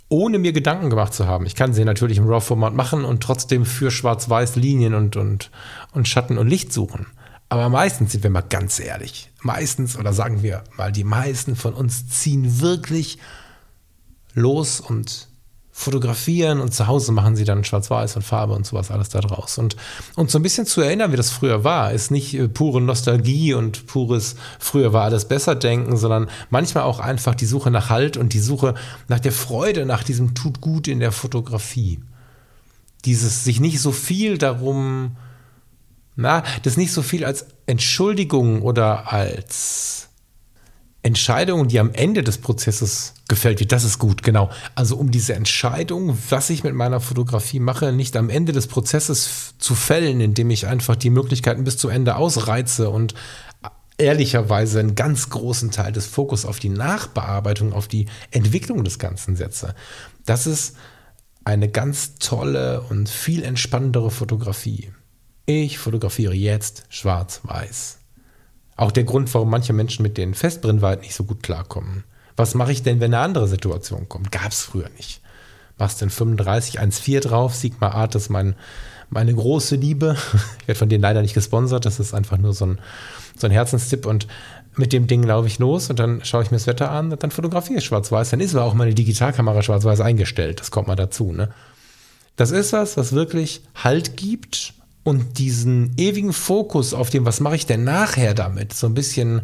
ohne 0.09 0.39
mir 0.39 0.53
Gedanken 0.53 0.89
gemacht 0.89 1.13
zu 1.13 1.27
haben. 1.27 1.45
Ich 1.45 1.55
kann 1.55 1.73
sie 1.73 1.85
natürlich 1.85 2.17
im 2.17 2.27
RAW-Format 2.27 2.73
machen 2.73 3.05
und 3.05 3.21
trotzdem 3.21 3.65
für 3.65 3.91
Schwarz-Weiß 3.91 4.55
Linien 4.55 4.95
und, 4.95 5.15
und, 5.17 5.51
und 5.93 6.07
Schatten 6.07 6.37
und 6.39 6.47
Licht 6.47 6.73
suchen. 6.73 7.05
Aber 7.47 7.69
meistens 7.69 8.11
sind 8.11 8.23
wir 8.23 8.31
mal 8.31 8.41
ganz 8.41 8.79
ehrlich. 8.79 9.31
Meistens, 9.41 9.97
oder 9.97 10.13
sagen 10.13 10.41
wir 10.41 10.63
mal, 10.77 10.91
die 10.91 11.03
meisten 11.03 11.55
von 11.55 11.75
uns 11.75 12.07
ziehen 12.07 12.59
wirklich 12.59 13.19
los 14.33 14.79
und 14.79 15.27
fotografieren 15.77 16.61
und 16.61 16.73
zu 16.73 16.87
Hause 16.87 17.11
machen 17.11 17.35
sie 17.35 17.43
dann 17.43 17.65
Schwarz-Weiß 17.65 18.15
und 18.15 18.21
Farbe 18.21 18.53
und 18.53 18.65
sowas 18.65 18.91
alles 18.91 19.09
da 19.09 19.19
draus. 19.19 19.57
Und, 19.57 19.75
und 20.15 20.31
so 20.31 20.39
ein 20.39 20.41
bisschen 20.41 20.65
zu 20.65 20.79
erinnern, 20.79 21.11
wie 21.11 21.17
das 21.17 21.31
früher 21.31 21.65
war, 21.65 21.91
ist 21.91 22.11
nicht 22.11 22.33
äh, 22.33 22.47
pure 22.47 22.79
Nostalgie 22.79 23.53
und 23.53 23.85
pures 23.85 24.37
früher 24.57 24.93
war 24.93 25.03
alles 25.03 25.27
besser 25.27 25.53
denken, 25.53 25.97
sondern 25.97 26.29
manchmal 26.49 26.85
auch 26.85 26.99
einfach 26.99 27.35
die 27.35 27.45
Suche 27.45 27.71
nach 27.71 27.89
Halt 27.89 28.15
und 28.15 28.31
die 28.31 28.39
Suche 28.39 28.73
nach 29.09 29.19
der 29.19 29.33
Freude, 29.33 29.85
nach 29.85 30.03
diesem 30.03 30.33
tut 30.33 30.61
gut 30.61 30.87
in 30.87 31.01
der 31.01 31.11
Fotografie. 31.11 31.99
Dieses 33.03 33.43
sich 33.43 33.59
nicht 33.59 33.81
so 33.81 33.91
viel 33.91 34.37
darum, 34.37 35.17
na, 36.15 36.43
das 36.63 36.77
nicht 36.77 36.93
so 36.93 37.01
viel 37.01 37.25
als 37.25 37.47
Entschuldigung 37.65 38.61
oder 38.61 39.11
als 39.11 40.07
Entscheidung, 41.05 41.67
die 41.67 41.79
am 41.79 41.93
Ende 41.93 42.23
des 42.23 42.39
Prozesses 42.39 43.13
gefällt 43.27 43.59
wird, 43.59 43.71
das 43.71 43.83
ist 43.83 43.99
gut, 43.99 44.23
genau. 44.23 44.49
Also 44.73 44.95
um 44.95 45.11
diese 45.11 45.35
Entscheidung, 45.35 46.17
was 46.31 46.49
ich 46.49 46.63
mit 46.63 46.73
meiner 46.73 46.99
Fotografie 46.99 47.59
mache, 47.59 47.91
nicht 47.91 48.17
am 48.17 48.31
Ende 48.31 48.53
des 48.53 48.65
Prozesses 48.65 49.53
zu 49.59 49.75
fällen, 49.75 50.19
indem 50.19 50.49
ich 50.49 50.65
einfach 50.65 50.95
die 50.95 51.11
Möglichkeiten 51.11 51.63
bis 51.63 51.77
zum 51.77 51.91
Ende 51.91 52.15
ausreize 52.15 52.89
und 52.89 53.13
ehrlicherweise 53.99 54.79
einen 54.79 54.95
ganz 54.95 55.29
großen 55.29 55.69
Teil 55.69 55.91
des 55.91 56.07
Fokus 56.07 56.43
auf 56.43 56.57
die 56.57 56.69
Nachbearbeitung, 56.69 57.71
auf 57.71 57.87
die 57.87 58.07
Entwicklung 58.31 58.83
des 58.83 58.97
Ganzen 58.97 59.35
setze. 59.35 59.75
Das 60.25 60.47
ist 60.47 60.75
eine 61.43 61.69
ganz 61.69 62.15
tolle 62.17 62.81
und 62.89 63.09
viel 63.09 63.43
entspannendere 63.43 64.09
Fotografie. 64.09 64.91
Ich 65.45 65.77
fotografiere 65.77 66.33
jetzt 66.33 66.85
schwarz-weiß. 66.89 67.99
Auch 68.75 68.91
der 68.91 69.05
Grund, 69.05 69.33
warum 69.33 69.49
manche 69.49 69.73
Menschen 69.73 70.03
mit 70.03 70.17
den 70.17 70.33
Festbrennweiten 70.33 71.03
nicht 71.03 71.15
so 71.15 71.23
gut 71.23 71.43
klarkommen. 71.43 72.03
Was 72.35 72.55
mache 72.55 72.71
ich 72.71 72.83
denn, 72.83 72.99
wenn 72.99 73.13
eine 73.13 73.23
andere 73.23 73.47
Situation 73.47 74.09
kommt? 74.09 74.31
Gab 74.31 74.51
es 74.51 74.61
früher 74.61 74.89
nicht. 74.97 75.21
Machst 75.77 76.01
denn 76.01 76.09
35 76.09 76.79
1.4 76.79 77.21
drauf? 77.21 77.55
Sigma 77.55 77.89
Art 77.89 78.15
ist 78.15 78.29
mein, 78.29 78.55
meine 79.09 79.33
große 79.33 79.75
Liebe. 79.75 80.17
Ich 80.61 80.67
werde 80.67 80.79
von 80.79 80.89
denen 80.89 81.03
leider 81.03 81.21
nicht 81.21 81.33
gesponsert. 81.33 81.85
Das 81.85 81.99
ist 81.99 82.13
einfach 82.13 82.37
nur 82.37 82.53
so 82.53 82.65
ein, 82.65 82.79
so 83.37 83.47
ein 83.47 83.51
Herzenstipp. 83.51 84.05
Und 84.05 84.27
mit 84.75 84.91
dem 84.93 85.07
Ding 85.07 85.23
laufe 85.23 85.47
ich 85.47 85.59
los 85.59 85.89
und 85.89 85.99
dann 85.99 86.23
schaue 86.25 86.43
ich 86.43 86.51
mir 86.51 86.57
das 86.57 86.67
Wetter 86.67 86.91
an 86.91 87.11
und 87.11 87.23
dann 87.23 87.31
fotografiere 87.31 87.79
ich 87.79 87.85
schwarz-weiß. 87.85 88.31
Dann 88.31 88.39
ist 88.39 88.55
aber 88.55 88.65
auch 88.65 88.73
meine 88.73 88.93
Digitalkamera 88.93 89.61
schwarz-weiß 89.61 90.01
eingestellt. 90.01 90.59
Das 90.59 90.71
kommt 90.71 90.87
mal 90.87 90.95
dazu. 90.95 91.31
Ne? 91.31 91.49
Das 92.35 92.51
ist 92.51 92.73
was, 92.73 92.97
was 92.97 93.13
wirklich 93.13 93.61
Halt 93.75 94.17
gibt 94.17 94.73
und 95.05 95.37
diesen 95.37 95.93
ewigen 95.97 96.33
Fokus 96.33 96.95
auf 96.95 97.11
dem, 97.11 97.25
was 97.25 97.39
mache 97.39 97.55
ich 97.55 97.67
denn 97.67 97.83
nachher 97.83 98.33
damit, 98.33 98.73
so 98.73 98.87
ein 98.87 98.95
bisschen, 98.95 99.43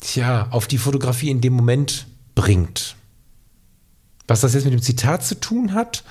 tja, 0.00 0.46
auf 0.50 0.68
die 0.68 0.78
Fotografie 0.78 1.28
in 1.28 1.40
dem 1.40 1.54
Moment 1.54 2.06
bringt. 2.36 2.94
Was 4.28 4.42
das 4.42 4.54
jetzt 4.54 4.62
mit 4.62 4.72
dem 4.72 4.80
Zitat 4.80 5.24
zu 5.24 5.40
tun 5.40 5.74
hat, 5.74 6.04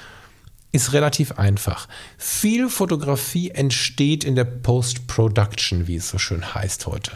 ist 0.73 0.91
relativ 0.91 1.33
einfach. 1.33 1.87
Viel 2.17 2.67
Fotografie 2.67 3.51
entsteht 3.51 4.25
in 4.25 4.35
der 4.35 4.43
Post-Production, 4.43 5.87
wie 5.87 5.95
es 5.95 6.09
so 6.09 6.17
schön 6.17 6.53
heißt 6.53 6.85
heute. 6.85 7.11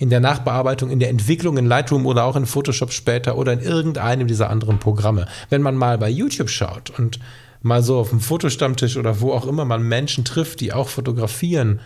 In 0.00 0.10
der 0.10 0.20
Nachbearbeitung, 0.20 0.90
in 0.90 0.98
der 0.98 1.10
Entwicklung 1.10 1.56
in 1.56 1.66
Lightroom 1.66 2.04
oder 2.04 2.24
auch 2.24 2.34
in 2.34 2.46
Photoshop 2.46 2.92
später 2.92 3.38
oder 3.38 3.52
in 3.52 3.60
irgendeinem 3.60 4.26
dieser 4.26 4.50
anderen 4.50 4.80
Programme. 4.80 5.28
Wenn 5.50 5.62
man 5.62 5.76
mal 5.76 5.98
bei 5.98 6.08
YouTube 6.08 6.50
schaut 6.50 6.90
und 6.98 7.20
mal 7.62 7.82
so 7.82 7.98
auf 7.98 8.10
dem 8.10 8.20
Fotostammtisch 8.20 8.96
oder 8.96 9.20
wo 9.20 9.32
auch 9.32 9.46
immer 9.46 9.64
man 9.64 9.82
Menschen 9.82 10.24
trifft, 10.24 10.60
die 10.60 10.72
auch 10.72 10.88
fotografieren, 10.88 11.80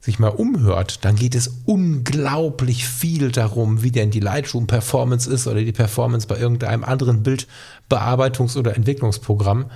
sich 0.00 0.18
mal 0.18 0.28
umhört, 0.28 1.04
dann 1.04 1.16
geht 1.16 1.34
es 1.34 1.58
unglaublich 1.66 2.88
viel 2.88 3.30
darum, 3.30 3.82
wie 3.82 3.90
denn 3.90 4.10
die 4.10 4.20
Lightroom-Performance 4.20 5.30
ist 5.30 5.46
oder 5.46 5.62
die 5.62 5.72
Performance 5.72 6.26
bei 6.26 6.38
irgendeinem 6.38 6.84
anderen 6.84 7.22
Bildbearbeitungs- 7.22 8.56
oder 8.56 8.76
Entwicklungsprogramm. 8.76 9.66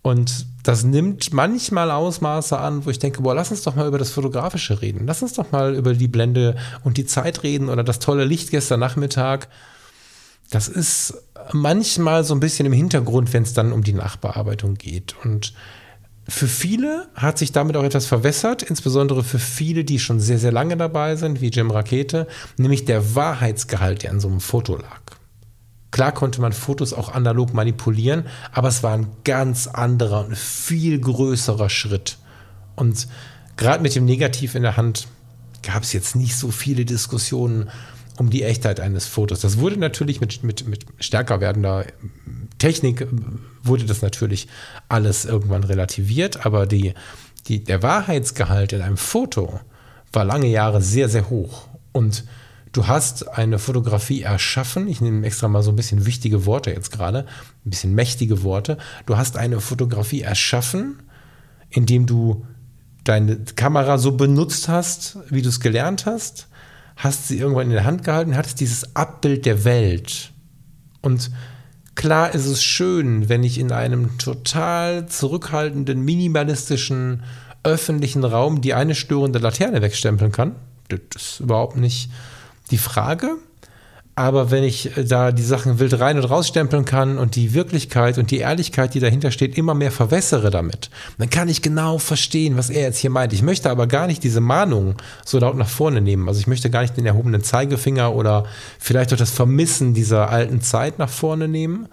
Und 0.00 0.46
das 0.62 0.84
nimmt 0.84 1.32
manchmal 1.34 1.90
Ausmaße 1.90 2.58
an, 2.58 2.86
wo 2.86 2.90
ich 2.90 2.98
denke, 2.98 3.20
boah, 3.20 3.34
lass 3.34 3.50
uns 3.50 3.62
doch 3.62 3.74
mal 3.74 3.86
über 3.86 3.98
das 3.98 4.12
Fotografische 4.12 4.80
reden. 4.80 5.06
Lass 5.06 5.20
uns 5.20 5.34
doch 5.34 5.52
mal 5.52 5.74
über 5.74 5.92
die 5.92 6.08
Blende 6.08 6.56
und 6.82 6.96
die 6.96 7.04
Zeit 7.04 7.42
reden 7.42 7.68
oder 7.68 7.84
das 7.84 7.98
tolle 7.98 8.24
Licht 8.24 8.50
gestern 8.50 8.80
Nachmittag 8.80 9.48
das 10.50 10.68
ist 10.68 11.14
manchmal 11.52 12.24
so 12.24 12.34
ein 12.34 12.40
bisschen 12.40 12.66
im 12.66 12.72
Hintergrund, 12.72 13.32
wenn 13.32 13.42
es 13.42 13.54
dann 13.54 13.72
um 13.72 13.82
die 13.82 13.92
Nachbearbeitung 13.92 14.74
geht. 14.74 15.14
Und 15.24 15.54
für 16.28 16.48
viele 16.48 17.08
hat 17.14 17.38
sich 17.38 17.52
damit 17.52 17.76
auch 17.76 17.84
etwas 17.84 18.06
verwässert, 18.06 18.62
insbesondere 18.62 19.22
für 19.22 19.38
viele, 19.38 19.84
die 19.84 19.98
schon 19.98 20.18
sehr, 20.18 20.38
sehr 20.38 20.52
lange 20.52 20.76
dabei 20.76 21.16
sind, 21.16 21.40
wie 21.40 21.50
Jim 21.50 21.70
Rakete, 21.70 22.26
nämlich 22.56 22.84
der 22.84 23.14
Wahrheitsgehalt, 23.14 24.02
der 24.02 24.10
an 24.10 24.20
so 24.20 24.28
einem 24.28 24.40
Foto 24.40 24.76
lag. 24.76 25.00
Klar 25.92 26.12
konnte 26.12 26.40
man 26.40 26.52
Fotos 26.52 26.92
auch 26.92 27.14
analog 27.14 27.54
manipulieren, 27.54 28.26
aber 28.52 28.68
es 28.68 28.82
war 28.82 28.92
ein 28.92 29.06
ganz 29.24 29.66
anderer 29.66 30.26
und 30.26 30.36
viel 30.36 31.00
größerer 31.00 31.70
Schritt. 31.70 32.18
Und 32.74 33.06
gerade 33.56 33.82
mit 33.82 33.94
dem 33.94 34.04
Negativ 34.04 34.56
in 34.56 34.62
der 34.62 34.76
Hand 34.76 35.06
gab 35.62 35.84
es 35.84 35.92
jetzt 35.92 36.16
nicht 36.16 36.36
so 36.36 36.50
viele 36.50 36.84
Diskussionen, 36.84 37.70
um 38.18 38.30
die 38.30 38.42
Echtheit 38.42 38.80
eines 38.80 39.06
Fotos. 39.06 39.40
Das 39.40 39.58
wurde 39.58 39.78
natürlich 39.78 40.20
mit, 40.20 40.42
mit, 40.42 40.66
mit 40.66 40.86
stärker 40.98 41.40
werdender 41.40 41.86
Technik, 42.58 43.06
wurde 43.62 43.84
das 43.84 44.02
natürlich 44.02 44.48
alles 44.88 45.24
irgendwann 45.24 45.64
relativiert, 45.64 46.46
aber 46.46 46.66
die, 46.66 46.94
die, 47.46 47.62
der 47.62 47.82
Wahrheitsgehalt 47.82 48.72
in 48.72 48.80
einem 48.80 48.96
Foto 48.96 49.60
war 50.12 50.24
lange 50.24 50.46
Jahre 50.46 50.80
sehr, 50.80 51.08
sehr 51.08 51.28
hoch. 51.28 51.68
Und 51.92 52.24
du 52.72 52.86
hast 52.86 53.28
eine 53.28 53.58
Fotografie 53.58 54.22
erschaffen, 54.22 54.88
ich 54.88 55.00
nehme 55.00 55.26
extra 55.26 55.48
mal 55.48 55.62
so 55.62 55.70
ein 55.70 55.76
bisschen 55.76 56.06
wichtige 56.06 56.46
Worte 56.46 56.70
jetzt 56.70 56.92
gerade, 56.92 57.26
ein 57.64 57.70
bisschen 57.70 57.94
mächtige 57.94 58.42
Worte. 58.42 58.78
Du 59.04 59.16
hast 59.16 59.36
eine 59.36 59.60
Fotografie 59.60 60.22
erschaffen, 60.22 61.02
indem 61.68 62.06
du 62.06 62.46
deine 63.04 63.36
Kamera 63.36 63.98
so 63.98 64.12
benutzt 64.12 64.68
hast, 64.68 65.18
wie 65.28 65.42
du 65.42 65.48
es 65.48 65.60
gelernt 65.60 66.06
hast 66.06 66.48
hast 66.96 67.28
sie 67.28 67.38
irgendwann 67.38 67.66
in 67.66 67.72
der 67.72 67.84
Hand 67.84 68.04
gehalten, 68.04 68.36
hattest 68.36 68.60
dieses 68.60 68.96
Abbild 68.96 69.46
der 69.46 69.64
Welt. 69.64 70.32
Und 71.02 71.30
klar 71.94 72.34
ist 72.34 72.46
es 72.46 72.62
schön, 72.62 73.28
wenn 73.28 73.44
ich 73.44 73.58
in 73.58 73.70
einem 73.70 74.18
total 74.18 75.06
zurückhaltenden, 75.06 76.00
minimalistischen, 76.04 77.22
öffentlichen 77.62 78.24
Raum 78.24 78.60
die 78.60 78.74
eine 78.74 78.94
störende 78.94 79.38
Laterne 79.38 79.82
wegstempeln 79.82 80.32
kann. 80.32 80.54
Das 80.88 81.00
ist 81.14 81.40
überhaupt 81.40 81.76
nicht 81.76 82.10
die 82.70 82.78
Frage. 82.78 83.36
Aber 84.18 84.50
wenn 84.50 84.64
ich 84.64 84.96
äh, 84.96 85.04
da 85.04 85.30
die 85.30 85.42
Sachen 85.42 85.78
wild 85.78 86.00
rein 86.00 86.16
und 86.16 86.24
rausstempeln 86.24 86.86
kann 86.86 87.18
und 87.18 87.36
die 87.36 87.52
Wirklichkeit 87.52 88.16
und 88.16 88.30
die 88.30 88.38
Ehrlichkeit, 88.38 88.94
die 88.94 89.00
dahinter 89.00 89.30
steht, 89.30 89.58
immer 89.58 89.74
mehr 89.74 89.92
verwässere 89.92 90.50
damit, 90.50 90.90
dann 91.18 91.28
kann 91.28 91.50
ich 91.50 91.60
genau 91.60 91.98
verstehen, 91.98 92.56
was 92.56 92.70
er 92.70 92.80
jetzt 92.80 92.98
hier 92.98 93.10
meint. 93.10 93.34
Ich 93.34 93.42
möchte 93.42 93.70
aber 93.70 93.86
gar 93.86 94.06
nicht 94.06 94.24
diese 94.24 94.40
Mahnung 94.40 94.94
so 95.26 95.38
laut 95.38 95.56
nach 95.56 95.68
vorne 95.68 96.00
nehmen. 96.00 96.28
Also 96.28 96.40
ich 96.40 96.46
möchte 96.46 96.70
gar 96.70 96.80
nicht 96.80 96.96
den 96.96 97.04
erhobenen 97.04 97.42
Zeigefinger 97.42 98.14
oder 98.14 98.46
vielleicht 98.78 99.12
auch 99.12 99.18
das 99.18 99.30
Vermissen 99.30 99.92
dieser 99.92 100.30
alten 100.30 100.62
Zeit 100.62 100.98
nach 100.98 101.10
vorne 101.10 101.46
nehmen 101.46 101.86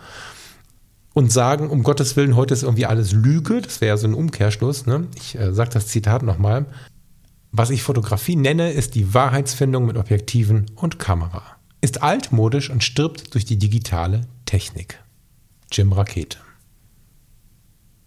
und 1.13 1.29
sagen, 1.29 1.69
um 1.69 1.83
Gottes 1.83 2.15
Willen, 2.15 2.37
heute 2.37 2.53
ist 2.53 2.63
irgendwie 2.63 2.85
alles 2.85 3.11
Lüge. 3.11 3.61
Das 3.61 3.81
wäre 3.81 3.89
ja 3.89 3.97
so 3.97 4.07
ein 4.07 4.13
Umkehrschluss. 4.13 4.85
Ne? 4.85 5.07
Ich 5.17 5.37
äh, 5.37 5.53
sage 5.53 5.71
das 5.73 5.87
Zitat 5.87 6.23
nochmal. 6.23 6.67
Was 7.51 7.69
ich 7.69 7.83
Fotografie 7.83 8.37
nenne, 8.37 8.71
ist 8.71 8.95
die 8.95 9.13
Wahrheitsfindung 9.13 9.85
mit 9.85 9.97
Objektiven 9.97 10.67
und 10.75 10.99
Kamera 10.99 11.52
ist 11.83 12.01
altmodisch 12.01 12.69
und 12.69 12.81
stirbt 12.81 13.33
durch 13.33 13.43
die 13.43 13.59
digitale 13.59 14.21
Technik. 14.45 15.03
Jim 15.69 15.91
Rakete. 15.91 16.37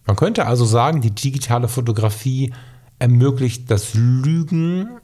Man 0.06 0.16
könnte 0.16 0.46
also 0.46 0.64
sagen, 0.64 1.02
die 1.02 1.10
digitale 1.10 1.68
Fotografie 1.68 2.54
ermöglicht 2.98 3.70
das 3.70 3.92
Lügen, 3.92 4.98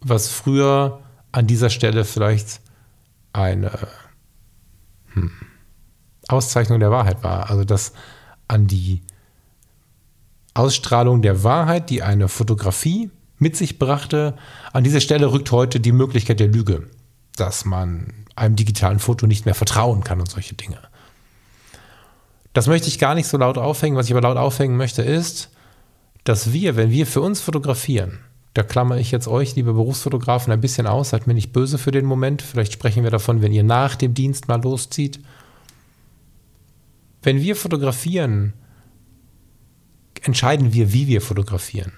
was 0.00 0.28
früher 0.28 1.00
an 1.30 1.46
dieser 1.46 1.70
Stelle 1.70 2.04
vielleicht 2.04 2.60
eine 3.32 3.70
hm, 5.12 5.30
Auszeichnung 6.26 6.80
der 6.80 6.90
Wahrheit 6.90 7.22
war. 7.22 7.50
Also 7.50 7.62
das 7.62 7.92
an 8.48 8.66
die 8.66 9.02
Ausstrahlung 10.54 11.22
der 11.22 11.44
Wahrheit, 11.44 11.88
die 11.88 12.02
eine 12.02 12.26
Fotografie 12.26 13.12
mit 13.38 13.56
sich 13.56 13.78
brachte, 13.78 14.36
an 14.72 14.82
dieser 14.82 15.00
Stelle 15.00 15.30
rückt 15.30 15.52
heute 15.52 15.78
die 15.78 15.92
Möglichkeit 15.92 16.40
der 16.40 16.48
Lüge 16.48 16.88
dass 17.36 17.64
man 17.64 18.12
einem 18.36 18.56
digitalen 18.56 18.98
Foto 18.98 19.26
nicht 19.26 19.44
mehr 19.46 19.54
vertrauen 19.54 20.04
kann 20.04 20.20
und 20.20 20.30
solche 20.30 20.54
Dinge. 20.54 20.78
Das 22.52 22.66
möchte 22.66 22.88
ich 22.88 22.98
gar 22.98 23.14
nicht 23.14 23.26
so 23.26 23.38
laut 23.38 23.58
aufhängen. 23.58 23.96
Was 23.96 24.06
ich 24.06 24.12
aber 24.12 24.20
laut 24.20 24.36
aufhängen 24.36 24.76
möchte, 24.76 25.02
ist, 25.02 25.50
dass 26.24 26.52
wir, 26.52 26.76
wenn 26.76 26.90
wir 26.90 27.06
für 27.06 27.20
uns 27.20 27.40
fotografieren, 27.40 28.20
da 28.54 28.62
klammere 28.62 29.00
ich 29.00 29.10
jetzt 29.10 29.28
euch, 29.28 29.56
liebe 29.56 29.72
Berufsfotografen, 29.72 30.52
ein 30.52 30.60
bisschen 30.60 30.86
aus, 30.86 31.10
seid 31.10 31.26
mir 31.26 31.34
nicht 31.34 31.52
böse 31.52 31.78
für 31.78 31.90
den 31.90 32.04
Moment. 32.04 32.42
Vielleicht 32.42 32.74
sprechen 32.74 33.02
wir 33.02 33.10
davon, 33.10 33.40
wenn 33.40 33.52
ihr 33.52 33.62
nach 33.62 33.96
dem 33.96 34.12
Dienst 34.12 34.48
mal 34.48 34.60
loszieht. 34.60 35.20
Wenn 37.22 37.40
wir 37.40 37.56
fotografieren, 37.56 38.52
entscheiden 40.22 40.74
wir, 40.74 40.92
wie 40.92 41.06
wir 41.06 41.22
fotografieren. 41.22 41.92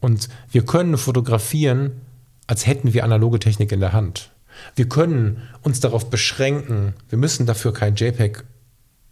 Und 0.00 0.28
wir 0.50 0.64
können 0.64 0.96
fotografieren, 0.96 2.00
als 2.46 2.66
hätten 2.66 2.92
wir 2.92 3.04
analoge 3.04 3.38
Technik 3.38 3.70
in 3.70 3.80
der 3.80 3.92
Hand. 3.92 4.32
Wir 4.76 4.88
können 4.88 5.42
uns 5.62 5.80
darauf 5.80 6.10
beschränken, 6.10 6.94
wir 7.08 7.18
müssen 7.18 7.46
dafür 7.46 7.72
kein 7.72 7.96
JPEG 7.96 8.44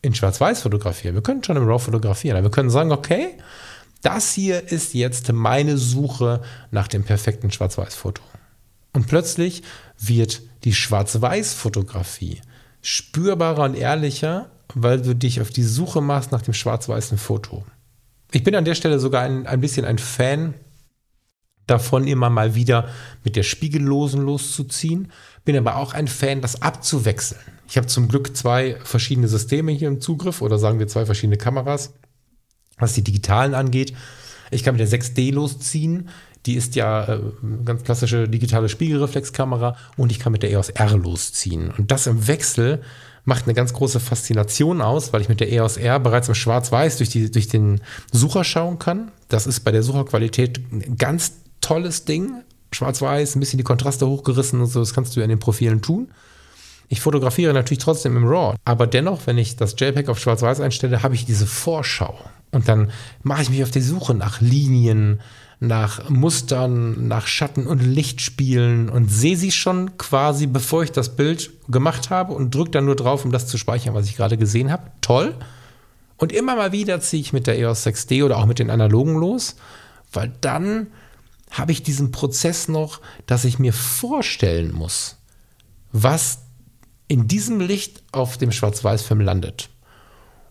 in 0.02 0.14
Schwarz-Weiß 0.14 0.62
fotografieren. 0.62 1.14
Wir 1.14 1.22
können 1.22 1.42
schon 1.42 1.56
im 1.56 1.66
RAW 1.66 1.78
fotografieren. 1.78 2.36
Aber 2.36 2.46
wir 2.46 2.50
können 2.50 2.70
sagen, 2.70 2.92
okay, 2.92 3.34
das 4.02 4.32
hier 4.32 4.70
ist 4.70 4.94
jetzt 4.94 5.32
meine 5.32 5.76
Suche 5.76 6.42
nach 6.70 6.88
dem 6.88 7.04
perfekten 7.04 7.50
Schwarz-Weiß-Foto. 7.50 8.22
Und 8.92 9.06
plötzlich 9.06 9.62
wird 9.98 10.42
die 10.64 10.74
Schwarz-Weiß-Fotografie 10.74 12.40
spürbarer 12.80 13.64
und 13.64 13.74
ehrlicher, 13.74 14.50
weil 14.74 15.02
du 15.02 15.14
dich 15.14 15.40
auf 15.40 15.50
die 15.50 15.64
Suche 15.64 16.00
machst 16.00 16.32
nach 16.32 16.42
dem 16.42 16.54
schwarz-weißen 16.54 17.18
Foto. 17.18 17.64
Ich 18.30 18.44
bin 18.44 18.54
an 18.54 18.64
der 18.64 18.74
Stelle 18.74 18.98
sogar 18.98 19.22
ein, 19.22 19.46
ein 19.46 19.60
bisschen 19.60 19.84
ein 19.84 19.98
Fan 19.98 20.54
davon, 21.70 22.06
immer 22.06 22.30
mal 22.30 22.54
wieder 22.54 22.88
mit 23.24 23.36
der 23.36 23.42
Spiegellosen 23.42 24.22
loszuziehen. 24.22 25.12
Bin 25.44 25.56
aber 25.56 25.76
auch 25.76 25.94
ein 25.94 26.08
Fan, 26.08 26.40
das 26.40 26.62
abzuwechseln. 26.62 27.40
Ich 27.68 27.76
habe 27.76 27.86
zum 27.86 28.08
Glück 28.08 28.36
zwei 28.36 28.76
verschiedene 28.82 29.28
Systeme 29.28 29.72
hier 29.72 29.88
im 29.88 30.00
Zugriff 30.00 30.42
oder 30.42 30.58
sagen 30.58 30.78
wir 30.78 30.88
zwei 30.88 31.06
verschiedene 31.06 31.36
Kameras, 31.36 31.94
was 32.78 32.94
die 32.94 33.04
digitalen 33.04 33.54
angeht. 33.54 33.92
Ich 34.50 34.62
kann 34.64 34.76
mit 34.76 34.80
der 34.80 35.00
6D 35.00 35.32
losziehen. 35.32 36.08
Die 36.46 36.54
ist 36.54 36.76
ja 36.76 37.04
äh, 37.04 37.20
ganz 37.64 37.82
klassische 37.84 38.28
digitale 38.28 38.68
Spiegelreflexkamera 38.68 39.76
und 39.96 40.12
ich 40.12 40.18
kann 40.18 40.32
mit 40.32 40.42
der 40.42 40.50
EOS 40.52 40.70
R 40.70 40.96
losziehen. 40.96 41.70
Und 41.70 41.90
das 41.90 42.06
im 42.06 42.26
Wechsel 42.26 42.82
macht 43.24 43.44
eine 43.44 43.52
ganz 43.52 43.74
große 43.74 44.00
Faszination 44.00 44.80
aus, 44.80 45.12
weil 45.12 45.20
ich 45.20 45.28
mit 45.28 45.40
der 45.40 45.52
EOS 45.52 45.76
R 45.76 46.00
bereits 46.00 46.28
im 46.28 46.34
Schwarz-Weiß 46.34 46.96
durch, 46.96 47.10
durch 47.10 47.48
den 47.48 47.82
Sucher 48.10 48.44
schauen 48.44 48.78
kann. 48.78 49.12
Das 49.28 49.46
ist 49.46 49.60
bei 49.60 49.72
der 49.72 49.82
Sucherqualität 49.82 50.60
ganz 50.96 51.32
tolles 51.60 52.04
Ding. 52.04 52.42
Schwarz-Weiß, 52.72 53.34
ein 53.34 53.40
bisschen 53.40 53.58
die 53.58 53.64
Kontraste 53.64 54.06
hochgerissen 54.06 54.60
und 54.60 54.66
so, 54.66 54.80
das 54.80 54.92
kannst 54.92 55.16
du 55.16 55.20
ja 55.20 55.24
in 55.24 55.30
den 55.30 55.38
Profilen 55.38 55.80
tun. 55.80 56.08
Ich 56.88 57.00
fotografiere 57.00 57.52
natürlich 57.52 57.82
trotzdem 57.82 58.16
im 58.16 58.26
RAW, 58.26 58.56
aber 58.64 58.86
dennoch, 58.86 59.26
wenn 59.26 59.38
ich 59.38 59.56
das 59.56 59.74
JPEG 59.78 60.08
auf 60.08 60.18
Schwarz-Weiß 60.18 60.60
einstelle, 60.60 61.02
habe 61.02 61.14
ich 61.14 61.26
diese 61.26 61.46
Vorschau. 61.46 62.18
Und 62.50 62.68
dann 62.68 62.90
mache 63.22 63.42
ich 63.42 63.50
mich 63.50 63.62
auf 63.62 63.70
die 63.70 63.82
Suche 63.82 64.14
nach 64.14 64.40
Linien, 64.40 65.20
nach 65.60 66.08
Mustern, 66.08 67.08
nach 67.08 67.26
Schatten 67.26 67.66
und 67.66 67.80
Lichtspielen 67.80 68.88
und 68.88 69.10
sehe 69.10 69.36
sie 69.36 69.50
schon 69.50 69.98
quasi, 69.98 70.46
bevor 70.46 70.82
ich 70.82 70.92
das 70.92 71.16
Bild 71.16 71.50
gemacht 71.68 72.10
habe 72.10 72.32
und 72.32 72.54
drücke 72.54 72.70
dann 72.70 72.84
nur 72.84 72.96
drauf, 72.96 73.24
um 73.24 73.32
das 73.32 73.46
zu 73.46 73.58
speichern, 73.58 73.94
was 73.94 74.06
ich 74.06 74.16
gerade 74.16 74.38
gesehen 74.38 74.70
habe. 74.70 74.90
Toll. 75.00 75.34
Und 76.16 76.32
immer 76.32 76.56
mal 76.56 76.72
wieder 76.72 77.00
ziehe 77.00 77.20
ich 77.20 77.32
mit 77.32 77.46
der 77.46 77.58
EOS 77.58 77.86
6D 77.86 78.24
oder 78.24 78.38
auch 78.38 78.46
mit 78.46 78.58
den 78.58 78.70
analogen 78.70 79.16
los, 79.16 79.56
weil 80.12 80.32
dann 80.40 80.88
habe 81.50 81.72
ich 81.72 81.82
diesen 81.82 82.10
Prozess 82.10 82.68
noch, 82.68 83.00
dass 83.26 83.44
ich 83.44 83.58
mir 83.58 83.72
vorstellen 83.72 84.72
muss, 84.72 85.16
was 85.92 86.40
in 87.08 87.26
diesem 87.26 87.60
Licht 87.60 88.02
auf 88.12 88.36
dem 88.36 88.52
Schwarz-Weiß-Film 88.52 89.20
landet. 89.20 89.70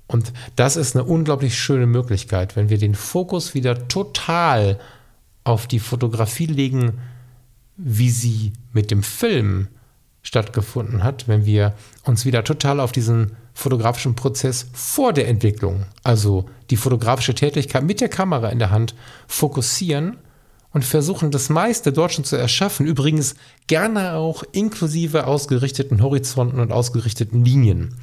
Und 0.08 0.34
das 0.56 0.76
ist 0.76 0.96
eine 0.96 1.04
unglaublich 1.04 1.58
schöne 1.58 1.86
Möglichkeit, 1.86 2.56
wenn 2.56 2.70
wir 2.70 2.78
den 2.78 2.96
Fokus 2.96 3.54
wieder 3.54 3.88
total 3.88 4.80
auf 5.44 5.68
die 5.68 5.80
Fotografie 5.80 6.46
legen, 6.46 7.00
wie 7.76 8.10
sie 8.10 8.54
mit 8.74 8.90
dem 8.90 9.04
Film 9.04 9.68
stattgefunden 10.24 11.04
hat, 11.04 11.28
wenn 11.28 11.46
wir 11.46 11.74
uns 12.04 12.26
wieder 12.26 12.44
total 12.44 12.80
auf 12.80 12.92
diesen 12.92 13.38
fotografischen 13.54 14.16
Prozess 14.16 14.68
vor 14.74 15.14
der 15.14 15.28
Entwicklung, 15.28 15.86
also 16.04 16.50
die 16.70 16.78
fotografische 16.78 17.36
Tätigkeit 17.36 17.84
mit 17.84 18.02
der 18.02 18.10
Kamera 18.10 18.50
in 18.50 18.60
der 18.60 18.72
Hand, 18.72 18.94
fokussieren 19.28 20.18
und 20.78 20.86
versuchen, 20.86 21.32
das 21.32 21.50
meiste 21.50 21.92
dort 21.92 22.14
schon 22.14 22.24
zu 22.24 22.36
erschaffen. 22.36 22.86
Übrigens 22.86 23.34
gerne 23.66 24.14
auch 24.14 24.44
inklusive 24.52 25.26
ausgerichteten 25.26 26.04
Horizonten 26.04 26.60
und 26.60 26.72
ausgerichteten 26.72 27.44
Linien. 27.44 27.96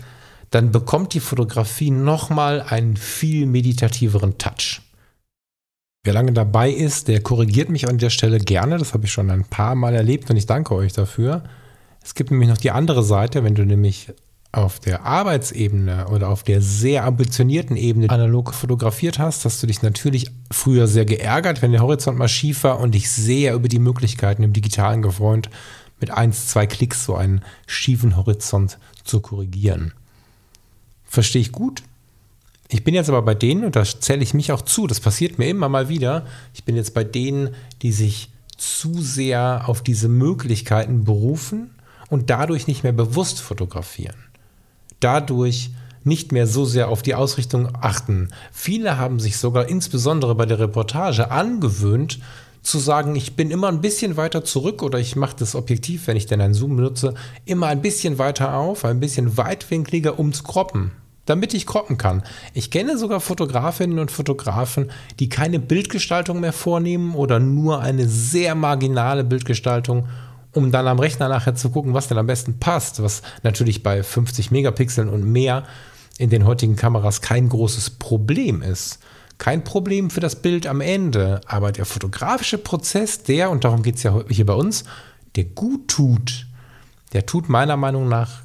Dann 0.50 0.72
bekommt 0.72 1.14
die 1.14 1.20
Fotografie 1.20 1.92
nochmal 1.92 2.60
einen 2.62 2.96
viel 2.96 3.46
meditativeren 3.46 4.38
Touch. 4.38 4.80
Wer 6.02 6.14
lange 6.14 6.32
dabei 6.32 6.68
ist, 6.68 7.06
der 7.06 7.20
korrigiert 7.22 7.68
mich 7.68 7.88
an 7.88 7.98
der 7.98 8.10
Stelle 8.10 8.40
gerne. 8.40 8.76
Das 8.76 8.92
habe 8.92 9.04
ich 9.04 9.12
schon 9.12 9.30
ein 9.30 9.44
paar 9.44 9.76
Mal 9.76 9.94
erlebt 9.94 10.28
und 10.28 10.36
ich 10.36 10.46
danke 10.46 10.74
euch 10.74 10.92
dafür. 10.92 11.44
Es 12.02 12.16
gibt 12.16 12.32
nämlich 12.32 12.48
noch 12.48 12.58
die 12.58 12.72
andere 12.72 13.04
Seite, 13.04 13.44
wenn 13.44 13.54
du 13.54 13.64
nämlich 13.64 14.08
auf 14.56 14.78
der 14.78 15.04
Arbeitsebene 15.04 16.08
oder 16.08 16.28
auf 16.28 16.42
der 16.42 16.62
sehr 16.62 17.04
ambitionierten 17.04 17.76
Ebene 17.76 18.08
analog 18.08 18.54
fotografiert 18.54 19.18
hast, 19.18 19.44
hast 19.44 19.62
du 19.62 19.66
dich 19.66 19.82
natürlich 19.82 20.30
früher 20.50 20.86
sehr 20.86 21.04
geärgert, 21.04 21.62
wenn 21.62 21.72
der 21.72 21.82
Horizont 21.82 22.18
mal 22.18 22.28
schief 22.28 22.64
war 22.64 22.80
und 22.80 22.94
dich 22.94 23.10
sehr 23.10 23.54
über 23.54 23.68
die 23.68 23.78
Möglichkeiten 23.78 24.42
im 24.42 24.52
Digitalen 24.52 25.02
gefreut, 25.02 25.50
mit 26.00 26.10
eins, 26.10 26.48
zwei 26.48 26.66
Klicks 26.66 27.04
so 27.04 27.14
einen 27.14 27.42
schiefen 27.66 28.16
Horizont 28.16 28.78
zu 29.04 29.20
korrigieren. 29.20 29.92
Verstehe 31.04 31.42
ich 31.42 31.52
gut. 31.52 31.82
Ich 32.68 32.82
bin 32.82 32.94
jetzt 32.94 33.08
aber 33.08 33.22
bei 33.22 33.34
denen, 33.34 33.64
und 33.64 33.76
da 33.76 33.84
zähle 33.84 34.22
ich 34.22 34.34
mich 34.34 34.50
auch 34.52 34.62
zu, 34.62 34.86
das 34.86 35.00
passiert 35.00 35.38
mir 35.38 35.48
immer 35.48 35.68
mal 35.68 35.88
wieder, 35.88 36.26
ich 36.54 36.64
bin 36.64 36.76
jetzt 36.76 36.94
bei 36.94 37.04
denen, 37.04 37.54
die 37.82 37.92
sich 37.92 38.30
zu 38.56 39.00
sehr 39.00 39.64
auf 39.66 39.82
diese 39.82 40.08
Möglichkeiten 40.08 41.04
berufen 41.04 41.70
und 42.08 42.30
dadurch 42.30 42.66
nicht 42.66 42.82
mehr 42.82 42.92
bewusst 42.92 43.40
fotografieren 43.40 44.23
dadurch 45.00 45.70
nicht 46.04 46.32
mehr 46.32 46.46
so 46.46 46.64
sehr 46.64 46.88
auf 46.88 47.02
die 47.02 47.14
Ausrichtung 47.14 47.68
achten. 47.80 48.28
Viele 48.52 48.98
haben 48.98 49.18
sich 49.18 49.38
sogar 49.38 49.68
insbesondere 49.68 50.34
bei 50.34 50.46
der 50.46 50.58
Reportage 50.58 51.30
angewöhnt, 51.30 52.20
zu 52.64 52.78
sagen, 52.78 53.14
ich 53.14 53.36
bin 53.36 53.50
immer 53.50 53.68
ein 53.68 53.82
bisschen 53.82 54.16
weiter 54.16 54.42
zurück 54.42 54.82
oder 54.82 54.98
ich 54.98 55.16
mache 55.16 55.36
das 55.38 55.54
Objektiv, 55.54 56.06
wenn 56.06 56.16
ich 56.16 56.26
denn 56.26 56.40
ein 56.40 56.54
Zoom 56.54 56.76
benutze, 56.76 57.14
immer 57.44 57.66
ein 57.66 57.82
bisschen 57.82 58.18
weiter 58.18 58.54
auf, 58.56 58.86
ein 58.86 59.00
bisschen 59.00 59.36
weitwinkliger, 59.36 60.18
um 60.18 60.32
zu 60.32 60.44
kroppen, 60.44 60.90
damit 61.26 61.52
ich 61.52 61.66
kroppen 61.66 61.98
kann. 61.98 62.22
Ich 62.54 62.70
kenne 62.70 62.96
sogar 62.96 63.20
Fotografinnen 63.20 63.98
und 63.98 64.10
Fotografen, 64.10 64.90
die 65.20 65.28
keine 65.28 65.58
Bildgestaltung 65.58 66.40
mehr 66.40 66.54
vornehmen 66.54 67.14
oder 67.14 67.38
nur 67.38 67.80
eine 67.80 68.08
sehr 68.08 68.54
marginale 68.54 69.24
Bildgestaltung 69.24 70.08
um 70.54 70.72
dann 70.72 70.88
am 70.88 70.98
Rechner 70.98 71.28
nachher 71.28 71.54
zu 71.54 71.70
gucken, 71.70 71.94
was 71.94 72.08
denn 72.08 72.18
am 72.18 72.26
besten 72.26 72.58
passt, 72.58 73.02
was 73.02 73.22
natürlich 73.42 73.82
bei 73.82 74.02
50 74.02 74.50
Megapixeln 74.50 75.08
und 75.08 75.24
mehr 75.24 75.64
in 76.18 76.30
den 76.30 76.46
heutigen 76.46 76.76
Kameras 76.76 77.20
kein 77.20 77.48
großes 77.48 77.90
Problem 77.90 78.62
ist. 78.62 78.98
Kein 79.38 79.64
Problem 79.64 80.10
für 80.10 80.20
das 80.20 80.36
Bild 80.36 80.66
am 80.66 80.80
Ende, 80.80 81.40
aber 81.46 81.72
der 81.72 81.84
fotografische 81.84 82.56
Prozess, 82.56 83.24
der, 83.24 83.50
und 83.50 83.64
darum 83.64 83.82
geht 83.82 83.96
es 83.96 84.04
ja 84.04 84.22
hier 84.28 84.46
bei 84.46 84.54
uns, 84.54 84.84
der 85.34 85.44
gut 85.44 85.88
tut, 85.88 86.46
der 87.12 87.26
tut 87.26 87.48
meiner 87.48 87.76
Meinung 87.76 88.08
nach 88.08 88.42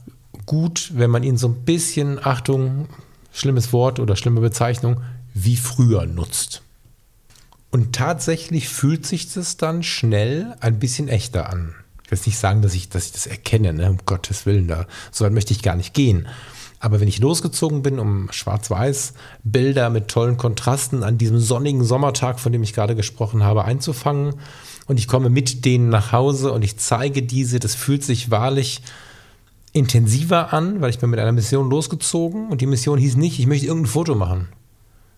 gut, 0.48 0.92
wenn 0.96 1.12
man 1.12 1.22
ihn 1.22 1.38
so 1.38 1.48
ein 1.48 1.64
bisschen, 1.64 2.20
Achtung, 2.24 2.88
schlimmes 3.32 3.72
Wort 3.72 4.00
oder 4.00 4.16
schlimme 4.16 4.42
Bezeichnung, 4.42 5.02
wie 5.36 5.58
früher 5.58 6.08
nutzt. 6.08 6.64
Und 7.72 7.94
tatsächlich 7.94 8.68
fühlt 8.68 9.06
sich 9.06 9.32
das 9.32 9.58
dann 9.58 9.84
schnell 9.84 10.56
ein 10.60 10.80
bisschen 10.80 11.08
echter 11.08 11.50
an. 11.52 11.76
Ich 12.10 12.12
will 12.12 12.18
jetzt 12.18 12.26
nicht 12.26 12.40
sagen, 12.40 12.64
dass 12.64 12.74
ich, 12.74 12.90
dass 12.90 13.06
ich 13.06 13.12
das 13.12 13.28
erkenne, 13.28 13.72
ne? 13.72 13.92
um 13.92 14.00
Gottes 14.04 14.48
Willen, 14.48 14.68
da, 14.68 14.88
so 15.12 15.26
weit 15.26 15.32
möchte 15.32 15.54
ich 15.54 15.62
gar 15.62 15.76
nicht 15.76 15.94
gehen. 15.94 16.28
Aber 16.80 17.00
wenn 17.00 17.08
ich 17.08 17.20
losgezogen 17.20 17.84
bin, 17.84 18.00
um 18.00 18.32
schwarz-weiß 18.32 19.14
Bilder 19.44 19.92
mit 19.92 20.08
tollen 20.08 20.36
Kontrasten 20.36 21.04
an 21.04 21.20
diesem 21.20 21.40
sonnigen 21.40 21.84
Sommertag, 21.84 22.40
von 22.40 22.52
dem 22.52 22.64
ich 22.64 22.74
gerade 22.74 22.96
gesprochen 22.96 23.44
habe, 23.44 23.64
einzufangen, 23.64 24.34
und 24.88 24.98
ich 24.98 25.08
komme 25.08 25.30
mit 25.30 25.66
denen 25.66 25.90
nach 25.90 26.12
Hause 26.12 26.52
und 26.52 26.64
ich 26.64 26.78
zeige 26.78 27.22
diese, 27.22 27.60
das 27.60 27.76
fühlt 27.76 28.04
sich 28.04 28.32
wahrlich 28.32 28.82
intensiver 29.72 30.52
an, 30.52 30.82
weil 30.82 30.90
ich 30.90 30.98
bin 30.98 31.12
mit 31.12 31.20
einer 31.20 31.32
Mission 31.32 31.70
losgezogen 31.70 32.50
und 32.50 32.62
die 32.62 32.66
Mission 32.66 32.98
hieß 32.98 33.18
nicht, 33.18 33.38
ich 33.38 33.46
möchte 33.46 33.68
irgendein 33.68 33.92
Foto 33.92 34.16
machen 34.16 34.48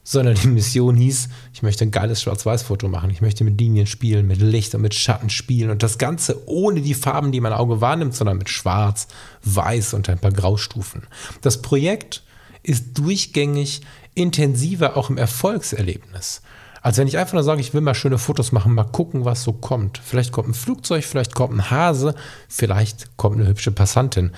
sondern 0.03 0.35
die 0.35 0.47
Mission 0.47 0.95
hieß, 0.95 1.29
ich 1.53 1.61
möchte 1.61 1.85
ein 1.85 1.91
geiles 1.91 2.21
Schwarz-Weiß-Foto 2.21 2.87
machen. 2.87 3.09
Ich 3.09 3.21
möchte 3.21 3.43
mit 3.43 3.59
Linien 3.59 3.87
spielen, 3.87 4.27
mit 4.27 4.41
Licht 4.41 4.73
und 4.73 4.81
mit 4.81 4.95
Schatten 4.95 5.29
spielen 5.29 5.69
und 5.69 5.83
das 5.83 5.97
Ganze 5.97 6.47
ohne 6.47 6.81
die 6.81 6.93
Farben, 6.93 7.31
die 7.31 7.41
mein 7.41 7.53
Auge 7.53 7.81
wahrnimmt, 7.81 8.15
sondern 8.15 8.37
mit 8.37 8.49
Schwarz, 8.49 9.07
Weiß 9.43 9.93
und 9.93 10.09
ein 10.09 10.19
paar 10.19 10.31
Graustufen. 10.31 11.03
Das 11.41 11.61
Projekt 11.61 12.23
ist 12.63 12.97
durchgängig 12.97 13.81
intensiver 14.13 14.97
auch 14.97 15.09
im 15.09 15.17
Erfolgserlebnis. 15.17 16.41
Also 16.81 17.01
wenn 17.01 17.07
ich 17.07 17.17
einfach 17.17 17.33
nur 17.33 17.43
sage, 17.43 17.61
ich 17.61 17.73
will 17.73 17.81
mal 17.81 17.93
schöne 17.93 18.17
Fotos 18.17 18.51
machen, 18.51 18.73
mal 18.73 18.85
gucken, 18.85 19.23
was 19.23 19.43
so 19.43 19.53
kommt. 19.53 19.99
Vielleicht 20.03 20.31
kommt 20.31 20.49
ein 20.49 20.53
Flugzeug, 20.55 21.03
vielleicht 21.03 21.35
kommt 21.35 21.53
ein 21.53 21.69
Hase, 21.69 22.15
vielleicht 22.47 23.17
kommt 23.17 23.37
eine 23.37 23.47
hübsche 23.47 23.71
Passantin. 23.71 24.31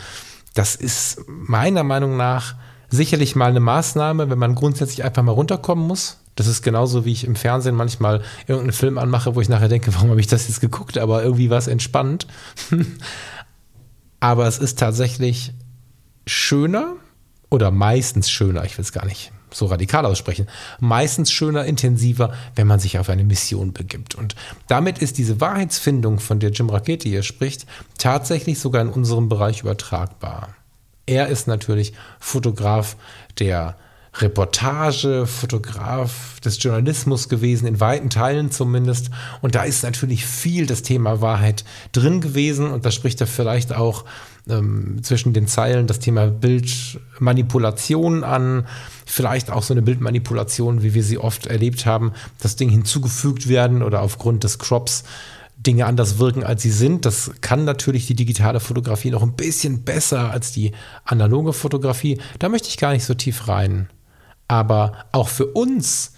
Das 0.54 0.76
ist 0.76 1.22
meiner 1.28 1.84
Meinung 1.84 2.18
nach 2.18 2.56
sicherlich 2.94 3.36
mal 3.36 3.50
eine 3.50 3.60
Maßnahme, 3.60 4.30
wenn 4.30 4.40
man 4.40 4.56
grundsätzlich 4.56 5.04
einfach 5.04 5.24
mal 5.24 5.32
runterkommen 5.32 5.86
muss. 5.86 6.20
Das 6.36 6.48
ist 6.48 6.62
genauso, 6.62 7.06
wie 7.06 7.12
ich 7.12 7.26
im 7.26 7.36
Fernsehen 7.36 7.76
manchmal 7.76 8.22
irgendeinen 8.48 8.74
Film 8.74 8.98
anmache, 8.98 9.36
wo 9.36 9.42
ich 9.42 9.50
nachher 9.50 9.68
denke, 9.68 9.94
warum 9.94 10.10
habe 10.10 10.20
ich 10.20 10.28
das 10.28 10.48
jetzt 10.48 10.62
geguckt? 10.62 10.98
Aber 10.98 11.24
irgendwie 11.24 11.50
war 11.50 11.58
es 11.58 11.68
entspannt. 11.68 12.28
Aber 14.20 14.48
es 14.48 14.58
ist 14.58 14.80
tatsächlich 14.80 15.54
schöner 16.26 16.94
oder 17.50 17.72
meistens 17.72 18.30
schöner, 18.30 18.64
ich 18.64 18.78
will 18.78 18.84
es 18.84 18.94
gar 18.94 19.06
nicht 19.06 19.32
so 19.52 19.68
radikal 19.68 20.06
aussprechen, 20.06 20.48
meistens 20.80 21.32
schöner, 21.32 21.66
intensiver, 21.66 22.34
wenn 22.56 22.66
man 22.66 22.80
sich 22.80 22.98
auf 22.98 23.10
eine 23.10 23.24
Mission 23.24 23.74
begibt. 23.74 24.16
Und 24.16 24.36
damit 24.68 25.00
ist 25.00 25.18
diese 25.18 25.40
Wahrheitsfindung, 25.42 26.20
von 26.20 26.40
der 26.40 26.52
Jim 26.52 26.70
Rakete 26.70 27.08
hier 27.08 27.22
spricht, 27.22 27.68
tatsächlich 27.98 28.60
sogar 28.60 28.82
in 28.82 28.90
unserem 28.90 29.30
Bereich 29.30 29.62
übertragbar. 29.62 30.56
Er 31.06 31.28
ist 31.28 31.48
natürlich 31.48 31.94
Fotograf 32.20 32.96
der 33.40 33.76
Reportage, 34.18 35.26
Fotograf 35.26 36.40
des 36.40 36.62
Journalismus 36.62 37.30
gewesen, 37.30 37.66
in 37.66 37.80
weiten 37.80 38.12
Teilen 38.12 38.52
zumindest. 38.52 39.10
Und 39.42 39.56
da 39.56 39.64
ist 39.64 39.84
natürlich 39.84 40.26
viel 40.26 40.68
das 40.68 40.84
Thema 40.84 41.20
Wahrheit 41.22 41.66
drin 41.94 42.22
gewesen. 42.22 42.70
Und 42.70 42.86
da 42.86 42.92
spricht 42.92 43.20
er 43.22 43.28
vielleicht 43.28 43.74
auch 43.74 44.06
ähm, 44.48 45.00
zwischen 45.02 45.34
den 45.34 45.48
Zeilen 45.48 45.88
das 45.88 45.98
Thema 45.98 46.28
Bildmanipulation 46.28 48.24
an. 48.24 48.68
Vielleicht 49.06 49.50
auch 49.50 49.64
so 49.64 49.74
eine 49.74 49.82
Bildmanipulation, 49.82 50.84
wie 50.84 50.94
wir 50.94 51.04
sie 51.04 51.18
oft 51.18 51.48
erlebt 51.48 51.88
haben, 51.88 52.12
dass 52.40 52.56
Dinge 52.56 52.72
hinzugefügt 52.72 53.50
werden 53.50 53.82
oder 53.82 54.02
aufgrund 54.02 54.44
des 54.44 54.60
Crops 54.60 55.06
Dinge 55.66 55.86
anders 55.86 56.20
wirken, 56.20 56.44
als 56.44 56.62
sie 56.62 56.72
sind. 56.72 57.06
Das 57.06 57.32
kann 57.42 57.66
natürlich 57.66 58.08
die 58.08 58.16
digitale 58.16 58.60
Fotografie 58.60 59.12
noch 59.12 59.24
ein 59.24 59.36
bisschen 59.36 59.84
besser 59.84 60.32
als 60.32 60.52
die 60.52 60.74
analoge 61.06 61.54
Fotografie. 61.54 62.20
Da 62.40 62.50
möchte 62.50 62.68
ich 62.70 62.78
gar 62.78 62.94
nicht 62.94 63.06
so 63.06 63.14
tief 63.14 63.48
rein 63.48 63.90
aber 64.48 65.06
auch 65.12 65.30
für 65.30 65.48
uns 65.48 66.14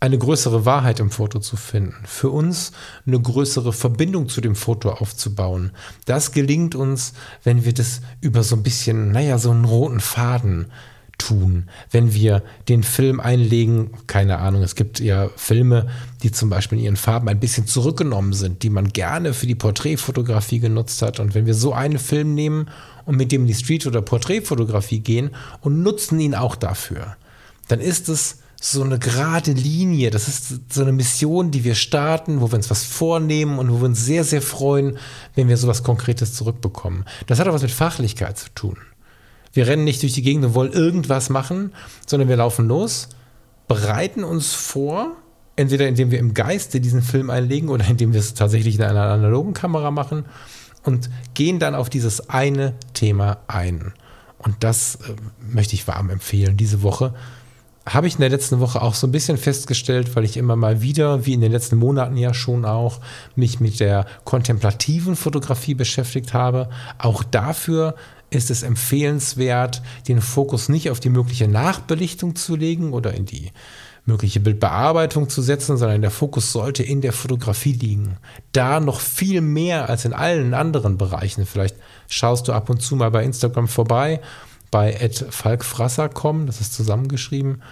eine 0.00 0.18
größere 0.18 0.64
Wahrheit 0.64 0.98
im 0.98 1.10
Foto 1.10 1.38
zu 1.38 1.56
finden, 1.56 1.94
für 2.04 2.30
uns 2.30 2.72
eine 3.06 3.20
größere 3.20 3.72
Verbindung 3.72 4.28
zu 4.28 4.40
dem 4.40 4.56
Foto 4.56 4.90
aufzubauen. 4.90 5.70
Das 6.06 6.32
gelingt 6.32 6.74
uns, 6.74 7.12
wenn 7.44 7.64
wir 7.64 7.72
das 7.72 8.00
über 8.20 8.42
so 8.42 8.56
ein 8.56 8.64
bisschen, 8.64 9.12
naja, 9.12 9.38
so 9.38 9.50
einen 9.50 9.64
roten 9.64 10.00
Faden 10.00 10.72
tun, 11.22 11.68
wenn 11.90 12.14
wir 12.14 12.42
den 12.68 12.82
Film 12.82 13.20
einlegen, 13.20 13.90
keine 14.06 14.38
Ahnung, 14.38 14.62
es 14.62 14.74
gibt 14.74 14.98
ja 14.98 15.30
Filme, 15.36 15.86
die 16.22 16.32
zum 16.32 16.50
Beispiel 16.50 16.78
in 16.78 16.84
ihren 16.84 16.96
Farben 16.96 17.28
ein 17.28 17.38
bisschen 17.38 17.66
zurückgenommen 17.66 18.32
sind, 18.32 18.62
die 18.62 18.70
man 18.70 18.88
gerne 18.88 19.34
für 19.34 19.46
die 19.46 19.54
Porträtfotografie 19.54 20.58
genutzt 20.58 21.00
hat. 21.02 21.20
Und 21.20 21.34
wenn 21.34 21.46
wir 21.46 21.54
so 21.54 21.72
einen 21.72 21.98
Film 21.98 22.34
nehmen 22.34 22.68
und 23.04 23.16
mit 23.16 23.30
dem 23.30 23.42
in 23.42 23.46
die 23.46 23.54
Street- 23.54 23.86
oder 23.86 24.02
Porträtfotografie 24.02 25.00
gehen 25.00 25.30
und 25.60 25.82
nutzen 25.82 26.18
ihn 26.18 26.34
auch 26.34 26.56
dafür, 26.56 27.16
dann 27.68 27.80
ist 27.80 28.08
es 28.08 28.38
so 28.60 28.82
eine 28.82 28.98
gerade 28.98 29.52
Linie. 29.52 30.10
Das 30.10 30.28
ist 30.28 30.72
so 30.72 30.82
eine 30.82 30.92
Mission, 30.92 31.50
die 31.50 31.64
wir 31.64 31.74
starten, 31.74 32.40
wo 32.40 32.50
wir 32.50 32.56
uns 32.56 32.70
was 32.70 32.84
vornehmen 32.84 33.58
und 33.58 33.70
wo 33.70 33.80
wir 33.80 33.86
uns 33.86 34.04
sehr, 34.04 34.24
sehr 34.24 34.42
freuen, 34.42 34.98
wenn 35.34 35.48
wir 35.48 35.56
sowas 35.56 35.82
Konkretes 35.82 36.34
zurückbekommen. 36.34 37.04
Das 37.26 37.38
hat 37.38 37.48
auch 37.48 37.54
was 37.54 37.62
mit 37.62 37.70
Fachlichkeit 37.70 38.38
zu 38.38 38.48
tun. 38.54 38.76
Wir 39.52 39.66
rennen 39.66 39.84
nicht 39.84 40.02
durch 40.02 40.12
die 40.12 40.22
Gegend 40.22 40.44
und 40.44 40.54
wollen 40.54 40.72
irgendwas 40.72 41.30
machen, 41.30 41.72
sondern 42.06 42.28
wir 42.28 42.36
laufen 42.36 42.68
los, 42.68 43.08
bereiten 43.68 44.24
uns 44.24 44.54
vor, 44.54 45.12
entweder 45.56 45.86
indem 45.86 46.10
wir 46.10 46.18
im 46.18 46.34
Geiste 46.34 46.80
diesen 46.80 47.02
Film 47.02 47.30
einlegen 47.30 47.68
oder 47.68 47.86
indem 47.86 48.12
wir 48.12 48.20
es 48.20 48.34
tatsächlich 48.34 48.76
in 48.76 48.82
einer 48.82 49.02
analogen 49.02 49.52
Kamera 49.52 49.90
machen 49.90 50.24
und 50.84 51.10
gehen 51.34 51.58
dann 51.58 51.74
auf 51.74 51.90
dieses 51.90 52.30
eine 52.30 52.74
Thema 52.94 53.38
ein. 53.46 53.92
Und 54.38 54.56
das 54.60 54.96
äh, 54.96 55.14
möchte 55.40 55.74
ich 55.74 55.86
warm 55.86 56.10
empfehlen 56.10 56.56
diese 56.56 56.82
Woche 56.82 57.14
habe 57.86 58.06
ich 58.06 58.14
in 58.14 58.20
der 58.20 58.30
letzten 58.30 58.60
Woche 58.60 58.80
auch 58.80 58.94
so 58.94 59.06
ein 59.06 59.12
bisschen 59.12 59.36
festgestellt, 59.36 60.14
weil 60.14 60.24
ich 60.24 60.36
immer 60.36 60.56
mal 60.56 60.82
wieder, 60.82 61.26
wie 61.26 61.32
in 61.32 61.40
den 61.40 61.52
letzten 61.52 61.76
Monaten 61.76 62.16
ja 62.16 62.32
schon 62.32 62.64
auch, 62.64 63.00
mich 63.34 63.60
mit 63.60 63.80
der 63.80 64.06
kontemplativen 64.24 65.16
Fotografie 65.16 65.74
beschäftigt 65.74 66.32
habe. 66.32 66.68
Auch 66.98 67.24
dafür 67.24 67.96
ist 68.32 68.50
es 68.50 68.62
empfehlenswert, 68.62 69.82
den 70.08 70.20
Fokus 70.20 70.68
nicht 70.68 70.90
auf 70.90 71.00
die 71.00 71.10
mögliche 71.10 71.48
Nachbelichtung 71.48 72.36
zu 72.36 72.56
legen 72.56 72.92
oder 72.92 73.14
in 73.14 73.26
die 73.26 73.52
mögliche 74.04 74.40
Bildbearbeitung 74.40 75.28
zu 75.28 75.42
setzen, 75.42 75.76
sondern 75.76 76.02
der 76.02 76.10
Fokus 76.10 76.50
sollte 76.50 76.82
in 76.82 77.00
der 77.00 77.12
Fotografie 77.12 77.72
liegen. 77.72 78.16
Da 78.50 78.80
noch 78.80 79.00
viel 79.00 79.40
mehr 79.40 79.88
als 79.88 80.04
in 80.04 80.12
allen 80.12 80.54
anderen 80.54 80.98
Bereichen. 80.98 81.46
Vielleicht 81.46 81.76
schaust 82.08 82.48
du 82.48 82.52
ab 82.52 82.68
und 82.68 82.82
zu 82.82 82.96
mal 82.96 83.10
bei 83.10 83.22
Instagram 83.24 83.68
vorbei 83.68 84.20
bei 84.72 85.10
falkfrasser.com, 85.30 86.46
das 86.46 86.60
ist 86.60 86.72
zusammengeschrieben. 86.72 87.62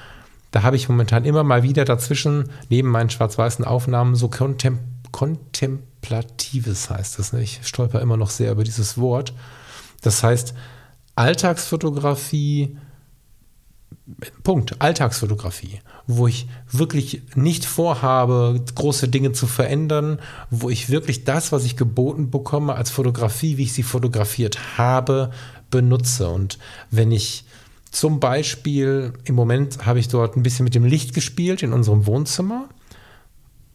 Da 0.51 0.63
habe 0.63 0.77
ich 0.77 0.89
momentan 0.89 1.25
immer 1.25 1.43
mal 1.43 1.63
wieder 1.63 1.85
dazwischen, 1.85 2.51
neben 2.69 2.91
meinen 2.91 3.11
schwarz-weißen 3.11 3.65
Aufnahmen, 3.65 4.15
so 4.15 4.29
Kontem 4.29 4.79
Kontemplatives 5.11 6.91
heißt 6.91 7.19
das. 7.19 7.33
Ne? 7.33 7.43
Ich 7.43 7.61
stolper 7.63 8.01
immer 8.01 8.17
noch 8.17 8.31
sehr 8.31 8.53
über 8.53 8.63
dieses 8.63 8.97
Wort. 8.99 9.33
Das 10.01 10.23
heißt, 10.23 10.55
Alltagsfotografie, 11.15 12.77
Punkt, 14.43 14.81
Alltagsfotografie, 14.81 15.81
wo 16.07 16.27
ich 16.27 16.49
wirklich 16.71 17.23
nicht 17.35 17.65
vorhabe, 17.65 18.65
große 18.75 19.09
Dinge 19.09 19.33
zu 19.33 19.47
verändern, 19.47 20.19
wo 20.51 20.71
ich 20.71 20.91
wirklich 20.91 21.25
das, 21.25 21.53
was 21.53 21.65
ich 21.65 21.77
geboten 21.77 22.31
bekomme 22.31 22.75
als 22.75 22.91
Fotografie, 22.91 23.57
wie 23.57 23.65
ich 23.65 23.73
sie 23.73 23.83
fotografiert 23.83 24.79
habe, 24.79 25.31
benutze. 25.71 26.29
Und 26.29 26.59
wenn 26.91 27.13
ich 27.13 27.45
zum 27.91 28.21
Beispiel, 28.21 29.13
im 29.25 29.35
Moment 29.35 29.85
habe 29.85 29.99
ich 29.99 30.09
dort 30.09 30.37
ein 30.37 30.43
bisschen 30.43 30.65
mit 30.65 30.75
dem 30.75 30.85
Licht 30.85 31.13
gespielt 31.13 31.63
in 31.63 31.73
unserem 31.73 32.07
Wohnzimmer. 32.07 32.69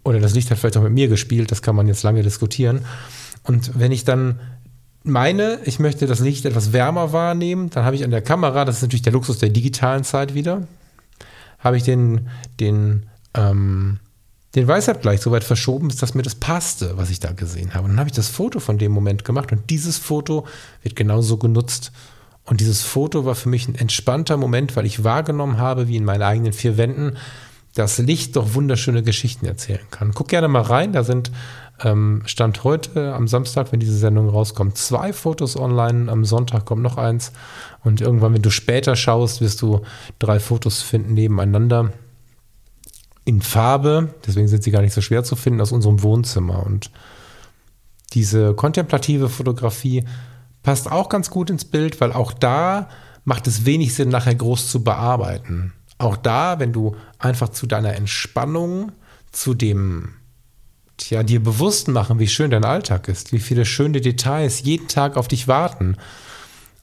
Oder 0.04 0.20
das 0.20 0.34
Licht 0.34 0.52
hat 0.52 0.58
vielleicht 0.58 0.78
auch 0.78 0.84
mit 0.84 0.94
mir 0.94 1.08
gespielt, 1.08 1.52
das 1.52 1.62
kann 1.62 1.76
man 1.76 1.88
jetzt 1.88 2.04
lange 2.04 2.24
diskutieren. 2.24 2.86
Und 3.44 3.78
wenn 3.78 3.92
ich 3.92 4.06
dann 4.06 4.40
meine, 5.06 5.60
ich 5.66 5.80
möchte 5.80 6.08
das 6.08 6.20
Licht 6.20 6.46
etwas 6.46 6.74
wärmer 6.74 7.14
wahrnehmen, 7.14 7.70
dann 7.70 7.86
habe 7.86 7.96
ich 7.96 8.04
an 8.04 8.12
der 8.12 8.22
Kamera, 8.22 8.66
das 8.66 8.78
ist 8.78 8.82
natürlich 8.84 9.02
der 9.02 9.14
Luxus 9.14 9.38
der 9.38 9.50
digitalen 9.50 10.04
Zeit 10.04 10.34
wieder, 10.34 10.68
habe 11.60 11.78
ich 11.78 11.84
den, 11.84 12.30
den, 12.60 13.08
ähm, 13.34 14.00
den 14.56 14.68
Weißabgleich 14.68 15.22
so 15.22 15.32
weit 15.32 15.44
verschoben, 15.44 15.90
dass 15.90 16.14
mir 16.14 16.22
das 16.22 16.36
passte, 16.36 16.98
was 16.98 17.10
ich 17.10 17.20
da 17.20 17.32
gesehen 17.32 17.74
habe. 17.74 17.86
Und 17.86 17.92
dann 17.92 18.00
habe 18.00 18.10
ich 18.10 18.16
das 18.16 18.30
Foto 18.30 18.60
von 18.60 18.78
dem 18.78 18.92
Moment 18.92 19.26
gemacht 19.26 19.52
und 19.52 19.70
dieses 19.70 19.98
Foto 19.98 20.46
wird 20.82 20.96
genauso 20.96 21.38
genutzt. 21.38 21.92
Und 22.46 22.62
dieses 22.62 22.84
Foto 22.84 23.26
war 23.26 23.36
für 23.36 23.50
mich 23.50 23.68
ein 23.68 23.76
entspannter 23.76 24.38
Moment, 24.38 24.76
weil 24.76 24.86
ich 24.86 25.04
wahrgenommen 25.04 25.58
habe, 25.58 25.88
wie 25.88 25.98
in 25.98 26.06
meinen 26.06 26.22
eigenen 26.22 26.54
vier 26.54 26.78
Wänden 26.78 27.18
das 27.74 27.98
Licht 27.98 28.36
doch 28.36 28.54
wunderschöne 28.54 29.04
Geschichten 29.04 29.46
erzählen 29.46 29.86
kann. 29.92 30.14
Guck 30.14 30.30
gerne 30.30 30.48
mal 30.48 30.62
rein, 30.62 30.94
da 30.94 31.04
sind 31.04 31.32
ähm, 31.84 32.24
Stand 32.26 32.64
heute 32.64 33.14
am 33.14 33.28
Samstag, 33.28 33.72
wenn 33.72 33.80
diese 33.80 33.98
Sendung 33.98 34.30
rauskommt, 34.30 34.78
zwei 34.78 35.14
Fotos 35.14 35.58
online. 35.58 36.12
Am 36.12 36.26
Sonntag 36.26 36.66
kommt 36.66 36.82
noch 36.82 36.98
eins. 36.98 37.32
Und 37.84 38.02
irgendwann, 38.02 38.34
wenn 38.34 38.42
du 38.42 38.52
später 38.52 38.96
schaust, 38.96 39.42
wirst 39.42 39.62
du 39.62 39.82
drei 40.20 40.40
Fotos 40.40 40.82
finden 40.82 41.14
nebeneinander 41.14 41.92
in 43.26 43.42
Farbe, 43.42 44.14
deswegen 44.26 44.48
sind 44.48 44.64
sie 44.64 44.72
gar 44.72 44.82
nicht 44.82 44.94
so 44.94 45.02
schwer 45.02 45.24
zu 45.24 45.36
finden, 45.36 45.60
aus 45.60 45.72
unserem 45.72 46.04
Wohnzimmer. 46.04 46.64
Und 46.64 46.92
diese 48.14 48.54
kontemplative 48.54 49.30
Fotografie 49.30 50.06
passt 50.62 50.92
auch 50.92 51.10
ganz 51.10 51.32
gut 51.32 51.50
ins 51.50 51.66
Bild, 51.66 52.00
weil 52.00 52.14
auch 52.14 52.32
da 52.32 52.88
macht 53.24 53.48
es 53.48 53.66
wenig 53.66 53.96
Sinn, 53.96 54.10
nachher 54.10 54.36
groß 54.36 54.70
zu 54.70 54.84
bearbeiten. 54.84 55.74
Auch 55.98 56.18
da, 56.18 56.60
wenn 56.60 56.72
du 56.72 56.96
einfach 57.18 57.50
zu 57.50 57.66
deiner 57.66 57.96
Entspannung, 57.96 58.92
zu 59.32 59.56
dem, 59.56 60.14
tja, 60.98 61.24
dir 61.24 61.44
bewusst 61.44 61.88
machen, 61.88 62.20
wie 62.20 62.28
schön 62.28 62.52
dein 62.52 62.66
Alltag 62.66 63.08
ist, 63.08 63.32
wie 63.32 63.40
viele 63.40 63.66
schöne 63.66 64.02
Details 64.02 64.62
jeden 64.62 64.88
Tag 64.88 65.18
auf 65.18 65.28
dich 65.28 65.48
warten, 65.48 65.98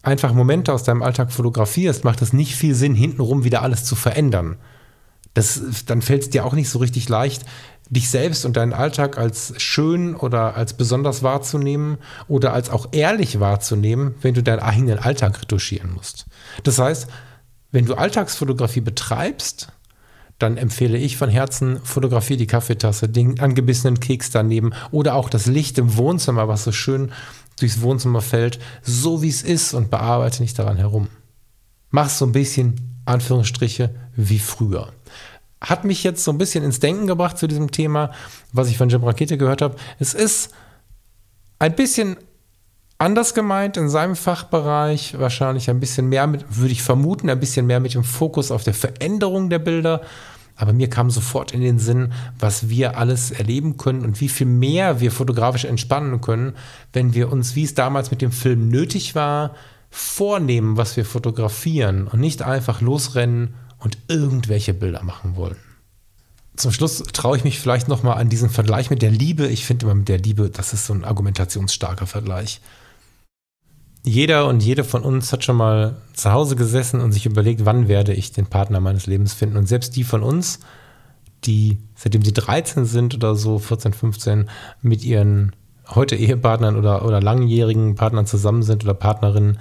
einfach 0.03 0.33
Momente 0.33 0.73
aus 0.73 0.83
deinem 0.83 1.03
Alltag 1.03 1.33
fotografierst, 1.33 2.05
macht 2.05 2.23
es 2.23 2.33
nicht 2.33 2.55
viel 2.55 2.75
Sinn, 2.75 2.95
hintenrum 2.95 3.45
wieder 3.45 3.63
alles 3.63 3.85
zu 3.85 3.95
verändern 3.95 4.57
das, 5.35 5.63
dann 5.87 6.03
fällt 6.03 6.23
es 6.23 6.31
dir 6.31 6.45
auch 6.45 6.53
nicht 6.53 6.69
so 6.69 6.79
richtig 6.79 7.09
leicht, 7.09 7.45
dich 7.89 8.11
selbst 8.11 8.45
und 8.45 8.57
deinen 8.57 8.73
Alltag 8.73 9.19
als 9.19 9.55
schön 9.59 10.15
oder 10.15 10.57
als 10.57 10.75
besonders 10.75 11.23
wahrzunehmen 11.23 11.99
oder 12.29 12.53
als 12.53 12.71
auch 12.71 12.89
ehrlich 12.93 13.41
wahrzunehmen, 13.41 14.15
wenn 14.23 14.35
du 14.35 14.43
deinen 14.43 14.61
eigenen 14.61 14.99
Alltag 14.99 15.41
retuschieren 15.43 15.93
musst. 15.93 16.27
Das 16.63 16.79
heißt, 16.79 17.07
wenn 17.71 17.87
du 17.87 17.95
Alltagsfotografie 17.95 18.81
betreibst, 18.81 19.69
dann 20.39 20.57
empfehle 20.57 20.99
ich 20.99 21.17
von 21.17 21.31
Herzen, 21.31 21.81
fotografiere 21.85 22.39
die 22.39 22.47
Kaffeetasse, 22.47 23.09
den 23.09 23.39
angebissenen 23.41 24.01
Keks 24.01 24.31
daneben 24.31 24.73
oder 24.91 25.15
auch 25.15 25.29
das 25.29 25.47
Licht 25.47 25.79
im 25.79 25.97
Wohnzimmer, 25.97 26.49
was 26.49 26.65
so 26.65 26.73
schön 26.73 27.13
durchs 27.61 27.81
Wohnzimmer 27.81 28.23
fällt, 28.23 28.59
so 28.83 29.23
wie 29.23 29.29
es 29.29 29.43
ist 29.43 29.75
und 29.75 29.91
bearbeite 29.91 30.43
nicht 30.43 30.59
daran 30.59 30.79
herum. 30.79 31.09
Mach 31.91 32.09
so 32.09 32.25
ein 32.25 32.33
bisschen, 32.33 32.81
Anführungsstriche, 33.05 33.95
wie 34.17 34.39
früher 34.39 34.93
hat 35.63 35.85
mich 35.85 36.03
jetzt 36.03 36.25
so 36.25 36.33
ein 36.33 36.39
bisschen 36.39 36.65
ins 36.65 36.81
Denken 36.81 37.07
gebracht 37.07 37.39
zu 37.39 37.47
diesem 37.47 37.71
Thema, 37.71 38.11
was 38.53 38.69
ich 38.69 38.77
von 38.77 38.89
Jim 38.89 39.05
Rakete 39.05 39.39
gehört 39.39 39.63
habe. 39.63 39.77
Es 39.99 40.13
ist 40.13 40.53
ein 41.59 41.77
bisschen 41.77 42.17
anders 43.03 43.35
gemeint 43.35 43.77
in 43.77 43.89
seinem 43.89 44.15
Fachbereich, 44.15 45.19
wahrscheinlich 45.19 45.69
ein 45.69 45.81
bisschen 45.81 46.09
mehr 46.09 46.27
mit, 46.29 46.45
würde 46.57 46.73
ich 46.73 46.83
vermuten, 46.83 47.29
ein 47.29 47.41
bisschen 47.41 47.67
mehr 47.67 47.81
mit 47.81 47.95
dem 47.95 48.05
Fokus 48.05 48.53
auf 48.53 48.63
der 48.63 48.75
Veränderung 48.75 49.51
der 49.51 49.59
Bilder. 49.59 50.03
Aber 50.55 50.73
mir 50.73 50.89
kam 50.89 51.11
sofort 51.11 51.53
in 51.53 51.63
den 51.63 51.81
Sinn, 51.81 52.13
was 52.39 52.69
wir 52.69 52.97
alles 52.97 53.33
erleben 53.33 53.77
können 53.77 54.05
und 54.05 54.21
wie 54.21 54.29
viel 54.29 54.47
mehr 54.47 55.01
wir 55.01 55.11
fotografisch 55.11 55.65
entspannen 55.65 56.21
können, 56.21 56.55
wenn 56.93 57.15
wir 57.15 57.33
uns, 57.33 57.57
wie 57.57 57.65
es 57.65 57.75
damals 57.75 58.13
mit 58.13 58.23
dem 58.23 58.31
Film 58.31 58.69
nötig 58.69 59.17
war, 59.17 59.57
vornehmen, 59.91 60.77
was 60.77 60.97
wir 60.97 61.05
fotografieren 61.05 62.07
und 62.07 62.21
nicht 62.21 62.43
einfach 62.43 62.81
losrennen 62.81 63.55
und 63.79 63.99
irgendwelche 64.07 64.75
Bilder 64.75 65.03
machen 65.03 65.35
wollen. 65.35 65.57
Zum 66.55 66.71
Schluss 66.71 67.03
traue 67.13 67.37
ich 67.37 67.45
mich 67.45 67.59
vielleicht 67.59 67.89
nochmal 67.89 68.19
an 68.19 68.29
diesen 68.29 68.51
Vergleich 68.51 68.91
mit 68.91 69.03
der 69.03 69.11
Liebe. 69.11 69.49
Ich 69.49 69.67
finde 69.67 69.87
immer 69.87 69.95
mit 69.97 70.09
der 70.09 70.19
Liebe, 70.19 70.51
das 70.51 70.73
ist 70.73 70.87
so 70.87 70.93
ein 70.93 71.05
argumentationsstarker 71.05 72.07
Vergleich. 72.07 72.61
Jeder 74.05 74.49
und 74.49 74.63
jede 74.63 74.83
von 74.83 75.03
uns 75.03 75.33
hat 75.33 75.45
schon 75.45 75.57
mal 75.57 75.97
zu 76.13 76.33
Hause 76.33 76.57
gesessen 76.57 77.01
und 77.01 77.13
sich 77.13 77.27
überlegt, 77.27 77.65
wann 77.65 77.87
werde 77.87 78.13
ich 78.13 78.33
den 78.33 78.47
Partner 78.47 78.81
meines 78.81 79.07
Lebens 79.07 79.33
finden. 79.33 79.57
Und 79.57 79.69
selbst 79.69 79.95
die 79.95 80.03
von 80.03 80.23
uns, 80.23 80.59
die 81.45 81.79
seitdem 81.95 82.25
sie 82.25 82.33
13 82.33 82.85
sind 82.85 83.15
oder 83.15 83.37
so, 83.37 83.59
14, 83.59 83.93
15, 83.93 84.51
mit 84.81 85.05
ihren 85.05 85.53
heute 85.89 86.17
Ehepartnern 86.17 86.77
oder, 86.77 87.05
oder 87.05 87.21
langjährigen 87.21 87.95
Partnern 87.95 88.27
zusammen 88.27 88.63
sind 88.63 88.83
oder 88.83 88.95
Partnerinnen, 88.95 89.59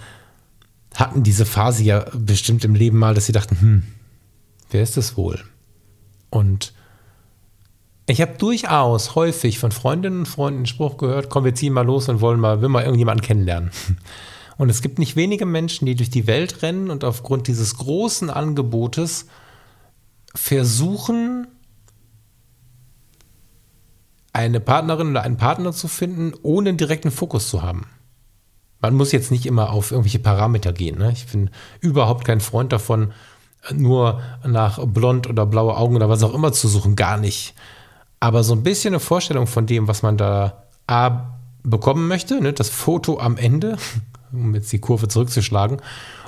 hatten 0.96 1.24
diese 1.24 1.46
Phase 1.46 1.84
ja 1.84 2.06
bestimmt 2.14 2.66
im 2.66 2.76
Leben 2.76 2.98
mal, 2.98 3.14
dass 3.14 3.28
sie 3.28 3.32
dachten, 3.32 3.60
hm, 3.60 3.84
wer 4.72 4.82
ist 4.82 4.98
es 4.98 5.18
wohl? 5.18 5.40
Und 6.30 6.74
ich 8.12 8.22
habe 8.22 8.38
durchaus 8.38 9.16
häufig 9.16 9.60
von 9.60 9.72
Freundinnen 9.72 10.20
und 10.20 10.26
Freunden 10.28 10.62
den 10.62 10.66
Spruch 10.66 10.98
gehört, 10.98 11.30
komm, 11.30 11.44
wir 11.44 11.56
ziehen 11.56 11.74
mal 11.74 11.86
los 11.86 12.10
und 12.10 12.22
wollen 12.22 12.40
mal, 12.40 12.62
will 12.62 12.70
mal 12.70 12.84
irgendjemanden 12.84 13.26
kennenlernen. 13.26 13.72
Und 14.58 14.70
es 14.70 14.84
gibt 14.84 15.00
nicht 15.00 15.16
wenige 15.16 15.48
Menschen, 15.48 15.88
die 15.88 15.96
durch 15.96 16.12
die 16.12 16.28
Welt 16.28 16.62
rennen 16.62 16.92
und 16.92 17.04
aufgrund 17.04 17.48
dieses 17.48 17.78
großen 17.78 18.30
Angebotes 18.30 19.26
versuchen, 20.36 21.48
eine 24.34 24.60
Partnerin 24.60 25.10
oder 25.10 25.24
einen 25.24 25.38
Partner 25.38 25.72
zu 25.72 25.88
finden, 25.88 26.34
ohne 26.44 26.70
einen 26.70 26.78
direkten 26.78 27.10
Fokus 27.10 27.50
zu 27.50 27.64
haben. 27.64 27.88
Man 28.82 28.94
muss 28.94 29.12
jetzt 29.12 29.32
nicht 29.32 29.48
immer 29.48 29.72
auf 29.72 29.90
irgendwelche 29.90 30.20
Parameter 30.20 30.74
gehen. 30.74 31.00
Ne? 31.00 31.12
Ich 31.12 31.26
bin 31.28 31.50
überhaupt 31.80 32.26
kein 32.26 32.40
Freund 32.40 32.72
davon, 32.72 33.14
nur 33.74 34.22
nach 34.46 34.86
blond 34.86 35.28
oder 35.28 35.46
blaue 35.46 35.76
Augen 35.76 35.96
oder 35.96 36.10
was 36.10 36.24
auch 36.24 36.34
immer 36.34 36.52
zu 36.54 36.68
suchen. 36.68 36.96
Gar 36.96 37.18
nicht. 37.18 37.54
Aber 38.22 38.46
so 38.46 38.54
ein 38.54 38.64
bisschen 38.64 38.94
eine 38.94 39.02
Vorstellung 39.02 39.48
von 39.48 39.66
dem, 39.66 39.90
was 39.90 40.04
man 40.04 40.16
da 40.16 40.64
A, 40.88 41.32
bekommen 41.64 42.08
möchte, 42.08 42.40
ne? 42.40 42.54
das 42.54 42.70
Foto 42.70 43.20
am 43.20 43.36
Ende, 43.36 43.78
um 44.32 44.56
jetzt 44.56 44.72
die 44.72 44.80
Kurve 44.80 45.10
zurückzuschlagen, 45.10 45.82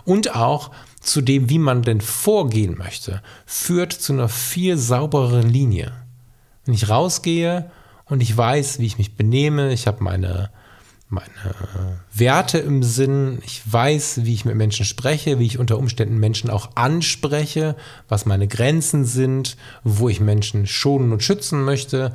und 0.04 0.36
auch 0.36 0.72
zu 1.00 1.22
dem, 1.22 1.50
wie 1.50 1.60
man 1.60 1.82
denn 1.82 2.02
vorgehen 2.02 2.78
möchte, 2.78 3.22
führt 3.46 3.94
zu 3.94 4.14
einer 4.14 4.28
viel 4.28 4.78
saubereren 4.78 5.50
Linie. 5.50 5.94
Wenn 6.66 6.74
ich 6.74 6.90
rausgehe 6.90 7.72
und 8.06 8.22
ich 8.22 8.36
weiß, 8.36 8.80
wie 8.80 8.86
ich 8.86 8.98
mich 8.98 9.16
benehme, 9.16 9.72
ich 9.72 9.88
habe 9.88 10.04
meine 10.04 10.50
meine 11.14 11.56
Werte 12.14 12.58
im 12.58 12.84
Sinn. 12.84 13.40
Ich 13.46 13.62
weiß, 13.72 14.22
wie 14.24 14.34
ich 14.34 14.46
mit 14.46 14.56
Menschen 14.56 14.86
spreche, 14.86 15.40
wie 15.40 15.46
ich 15.46 15.60
unter 15.60 15.78
Umständen 15.78 16.18
Menschen 16.18 16.50
auch 16.50 16.72
anspreche, 16.76 17.76
was 18.10 18.26
meine 18.26 18.48
Grenzen 18.48 19.06
sind, 19.06 19.58
wo 19.84 20.10
ich 20.10 20.20
Menschen 20.20 20.68
schonen 20.68 21.12
und 21.12 21.24
schützen 21.24 21.64
möchte. 21.64 22.14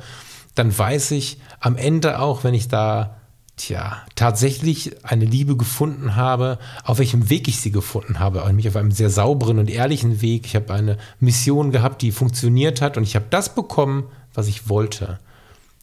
Dann 0.55 0.77
weiß 0.77 1.11
ich 1.11 1.39
am 1.59 1.75
Ende 1.75 2.19
auch, 2.19 2.43
wenn 2.43 2.53
ich 2.53 2.67
da 2.67 3.15
tja, 3.59 4.01
tatsächlich 4.15 5.05
eine 5.05 5.25
Liebe 5.25 5.55
gefunden 5.55 6.15
habe, 6.15 6.57
auf 6.83 6.99
welchem 6.99 7.29
Weg 7.29 7.47
ich 7.47 7.59
sie 7.59 7.71
gefunden 7.71 8.19
habe, 8.19 8.43
nämlich 8.47 8.67
auf 8.67 8.75
einem 8.75 8.91
sehr 8.91 9.09
sauberen 9.09 9.59
und 9.59 9.69
ehrlichen 9.69 10.21
Weg. 10.21 10.45
Ich 10.45 10.55
habe 10.55 10.73
eine 10.73 10.97
Mission 11.19 11.71
gehabt, 11.71 12.01
die 12.01 12.11
funktioniert 12.11 12.81
hat 12.81 12.97
und 12.97 13.03
ich 13.03 13.15
habe 13.15 13.25
das 13.29 13.53
bekommen, 13.53 14.05
was 14.33 14.47
ich 14.47 14.69
wollte. 14.69 15.19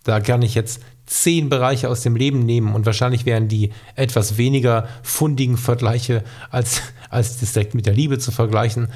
Da 0.05 0.20
kann 0.20 0.42
ich 0.42 0.55
jetzt 0.55 0.81
zehn 1.06 1.48
Bereiche 1.48 1.88
aus 1.88 2.02
dem 2.02 2.16
Leben 2.16 2.40
nehmen 2.40 2.74
und 2.74 2.84
wahrscheinlich 2.84 3.26
wären 3.26 3.48
die 3.48 3.70
etwas 3.94 4.36
weniger 4.36 4.88
fundigen 5.02 5.56
Vergleiche 5.56 6.24
als, 6.50 6.82
als 7.10 7.38
das 7.38 7.52
direkt 7.52 7.74
mit 7.74 7.86
der 7.86 7.94
Liebe 7.94 8.18
zu 8.18 8.32
vergleichen 8.32 8.88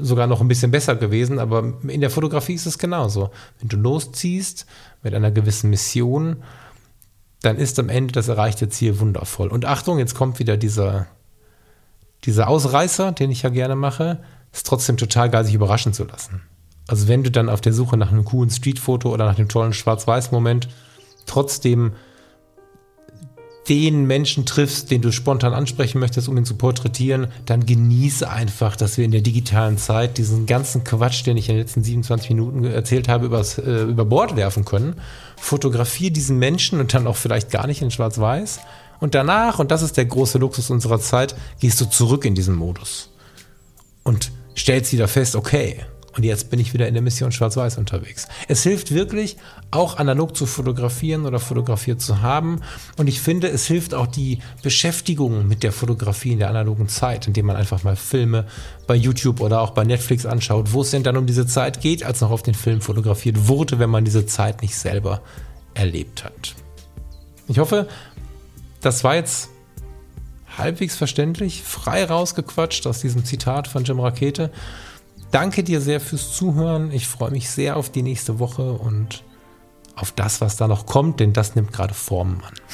sogar 0.00 0.26
noch 0.26 0.40
ein 0.40 0.48
bisschen 0.48 0.70
besser 0.70 0.96
gewesen, 0.96 1.38
aber 1.38 1.74
in 1.86 2.00
der 2.00 2.10
Fotografie 2.10 2.54
ist 2.54 2.66
es 2.66 2.78
genauso. 2.78 3.30
Wenn 3.60 3.68
du 3.68 3.76
losziehst 3.76 4.66
mit 5.02 5.14
einer 5.14 5.30
gewissen 5.30 5.70
Mission, 5.70 6.42
dann 7.42 7.56
ist 7.56 7.78
am 7.78 7.88
Ende 7.88 8.12
das 8.12 8.28
erreichte 8.28 8.68
Ziel 8.68 8.98
wundervoll. 8.98 9.48
Und 9.48 9.64
Achtung, 9.64 9.98
jetzt 9.98 10.14
kommt 10.14 10.38
wieder 10.38 10.56
dieser, 10.56 11.06
dieser 12.24 12.48
Ausreißer, 12.48 13.12
den 13.12 13.30
ich 13.30 13.42
ja 13.42 13.50
gerne 13.50 13.76
mache, 13.76 14.20
ist 14.52 14.66
trotzdem 14.66 14.96
total 14.96 15.30
geil, 15.30 15.44
sich 15.44 15.54
überraschen 15.54 15.92
zu 15.92 16.04
lassen. 16.04 16.42
Also 16.88 17.08
wenn 17.08 17.24
du 17.24 17.30
dann 17.30 17.48
auf 17.48 17.60
der 17.60 17.72
Suche 17.72 17.96
nach 17.96 18.10
einem 18.10 18.24
coolen 18.24 18.50
Streetfoto 18.50 19.12
oder 19.12 19.26
nach 19.26 19.34
dem 19.34 19.48
tollen 19.48 19.72
Schwarz-Weiß-Moment 19.72 20.68
trotzdem 21.26 21.92
den 23.68 24.06
Menschen 24.06 24.46
triffst, 24.46 24.90
den 24.90 25.02
du 25.02 25.10
spontan 25.10 25.52
ansprechen 25.52 25.98
möchtest, 25.98 26.28
um 26.28 26.36
ihn 26.36 26.44
zu 26.44 26.54
porträtieren, 26.54 27.28
dann 27.46 27.66
genieße 27.66 28.28
einfach, 28.28 28.76
dass 28.76 28.96
wir 28.96 29.04
in 29.04 29.10
der 29.10 29.22
digitalen 29.22 29.76
Zeit 29.76 30.18
diesen 30.18 30.46
ganzen 30.46 30.84
Quatsch, 30.84 31.26
den 31.26 31.36
ich 31.36 31.48
in 31.48 31.56
den 31.56 31.62
letzten 31.62 31.82
27 31.82 32.30
Minuten 32.30 32.64
erzählt 32.64 33.08
habe, 33.08 33.26
übers, 33.26 33.58
äh, 33.58 33.82
über 33.82 34.04
Bord 34.04 34.36
werfen 34.36 34.64
können. 34.64 34.94
Fotografiere 35.36 36.12
diesen 36.12 36.38
Menschen 36.38 36.78
und 36.78 36.94
dann 36.94 37.06
auch 37.06 37.16
vielleicht 37.16 37.50
gar 37.50 37.66
nicht 37.66 37.82
in 37.82 37.90
Schwarz-Weiß. 37.90 38.60
Und 39.00 39.14
danach, 39.14 39.58
und 39.58 39.70
das 39.70 39.82
ist 39.82 39.96
der 39.96 40.06
große 40.06 40.38
Luxus 40.38 40.70
unserer 40.70 41.00
Zeit, 41.00 41.34
gehst 41.60 41.80
du 41.80 41.86
zurück 41.86 42.24
in 42.24 42.34
diesen 42.34 42.54
Modus 42.54 43.10
und 44.04 44.30
stellst 44.56 44.92
wieder 44.92 45.08
fest, 45.08 45.36
okay, 45.36 45.80
und 46.16 46.24
jetzt 46.24 46.48
bin 46.48 46.58
ich 46.58 46.72
wieder 46.72 46.88
in 46.88 46.94
der 46.94 47.02
Mission 47.02 47.30
Schwarz-Weiß 47.30 47.76
unterwegs. 47.76 48.26
Es 48.48 48.62
hilft 48.62 48.94
wirklich, 48.94 49.36
auch 49.70 49.98
analog 49.98 50.34
zu 50.34 50.46
fotografieren 50.46 51.26
oder 51.26 51.38
fotografiert 51.38 52.00
zu 52.00 52.22
haben. 52.22 52.62
Und 52.96 53.06
ich 53.06 53.20
finde, 53.20 53.48
es 53.48 53.66
hilft 53.66 53.92
auch 53.92 54.06
die 54.06 54.38
Beschäftigung 54.62 55.46
mit 55.46 55.62
der 55.62 55.72
Fotografie 55.72 56.32
in 56.32 56.38
der 56.38 56.48
analogen 56.48 56.88
Zeit, 56.88 57.26
indem 57.26 57.46
man 57.46 57.56
einfach 57.56 57.84
mal 57.84 57.96
Filme 57.96 58.46
bei 58.86 58.94
YouTube 58.94 59.40
oder 59.40 59.60
auch 59.60 59.70
bei 59.70 59.84
Netflix 59.84 60.24
anschaut, 60.24 60.72
wo 60.72 60.80
es 60.80 60.90
denn 60.90 61.02
dann 61.02 61.18
um 61.18 61.26
diese 61.26 61.46
Zeit 61.46 61.82
geht, 61.82 62.02
als 62.02 62.22
noch 62.22 62.30
auf 62.30 62.42
den 62.42 62.54
Film 62.54 62.80
fotografiert 62.80 63.48
wurde, 63.48 63.78
wenn 63.78 63.90
man 63.90 64.06
diese 64.06 64.24
Zeit 64.24 64.62
nicht 64.62 64.76
selber 64.76 65.20
erlebt 65.74 66.24
hat. 66.24 66.54
Ich 67.46 67.58
hoffe, 67.58 67.88
das 68.80 69.04
war 69.04 69.16
jetzt 69.16 69.50
halbwegs 70.56 70.96
verständlich, 70.96 71.62
frei 71.62 72.04
rausgequatscht 72.04 72.86
aus 72.86 73.00
diesem 73.00 73.26
Zitat 73.26 73.68
von 73.68 73.84
Jim 73.84 74.00
Rakete 74.00 74.50
danke 75.36 75.62
dir 75.62 75.82
sehr 75.82 76.00
fürs 76.00 76.32
Zuhören. 76.32 76.90
Ich 76.92 77.06
freue 77.06 77.30
mich 77.30 77.50
sehr 77.50 77.76
auf 77.76 77.90
die 77.90 78.00
nächste 78.02 78.38
Woche 78.38 78.72
und 78.72 79.22
auf 79.94 80.12
das, 80.12 80.40
was 80.40 80.56
da 80.56 80.66
noch 80.66 80.86
kommt, 80.86 81.20
denn 81.20 81.34
das 81.34 81.54
nimmt 81.54 81.74
gerade 81.74 81.92
Formen 81.92 82.40
an. 82.42 82.54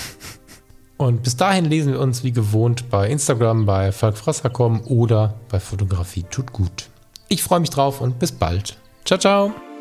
Und 0.98 1.24
bis 1.24 1.36
dahin 1.36 1.64
lesen 1.64 1.94
wir 1.94 1.98
uns 1.98 2.22
wie 2.22 2.30
gewohnt 2.30 2.88
bei 2.88 3.08
Instagram, 3.08 3.66
bei 3.66 3.90
falkfrasser.com 3.90 4.82
oder 4.82 5.34
bei 5.48 5.58
Fotografie 5.58 6.22
tut 6.30 6.52
gut. 6.52 6.90
Ich 7.26 7.42
freue 7.42 7.58
mich 7.58 7.70
drauf 7.70 8.00
und 8.00 8.20
bis 8.20 8.30
bald. 8.30 8.78
Ciao, 9.04 9.18
ciao. 9.18 9.71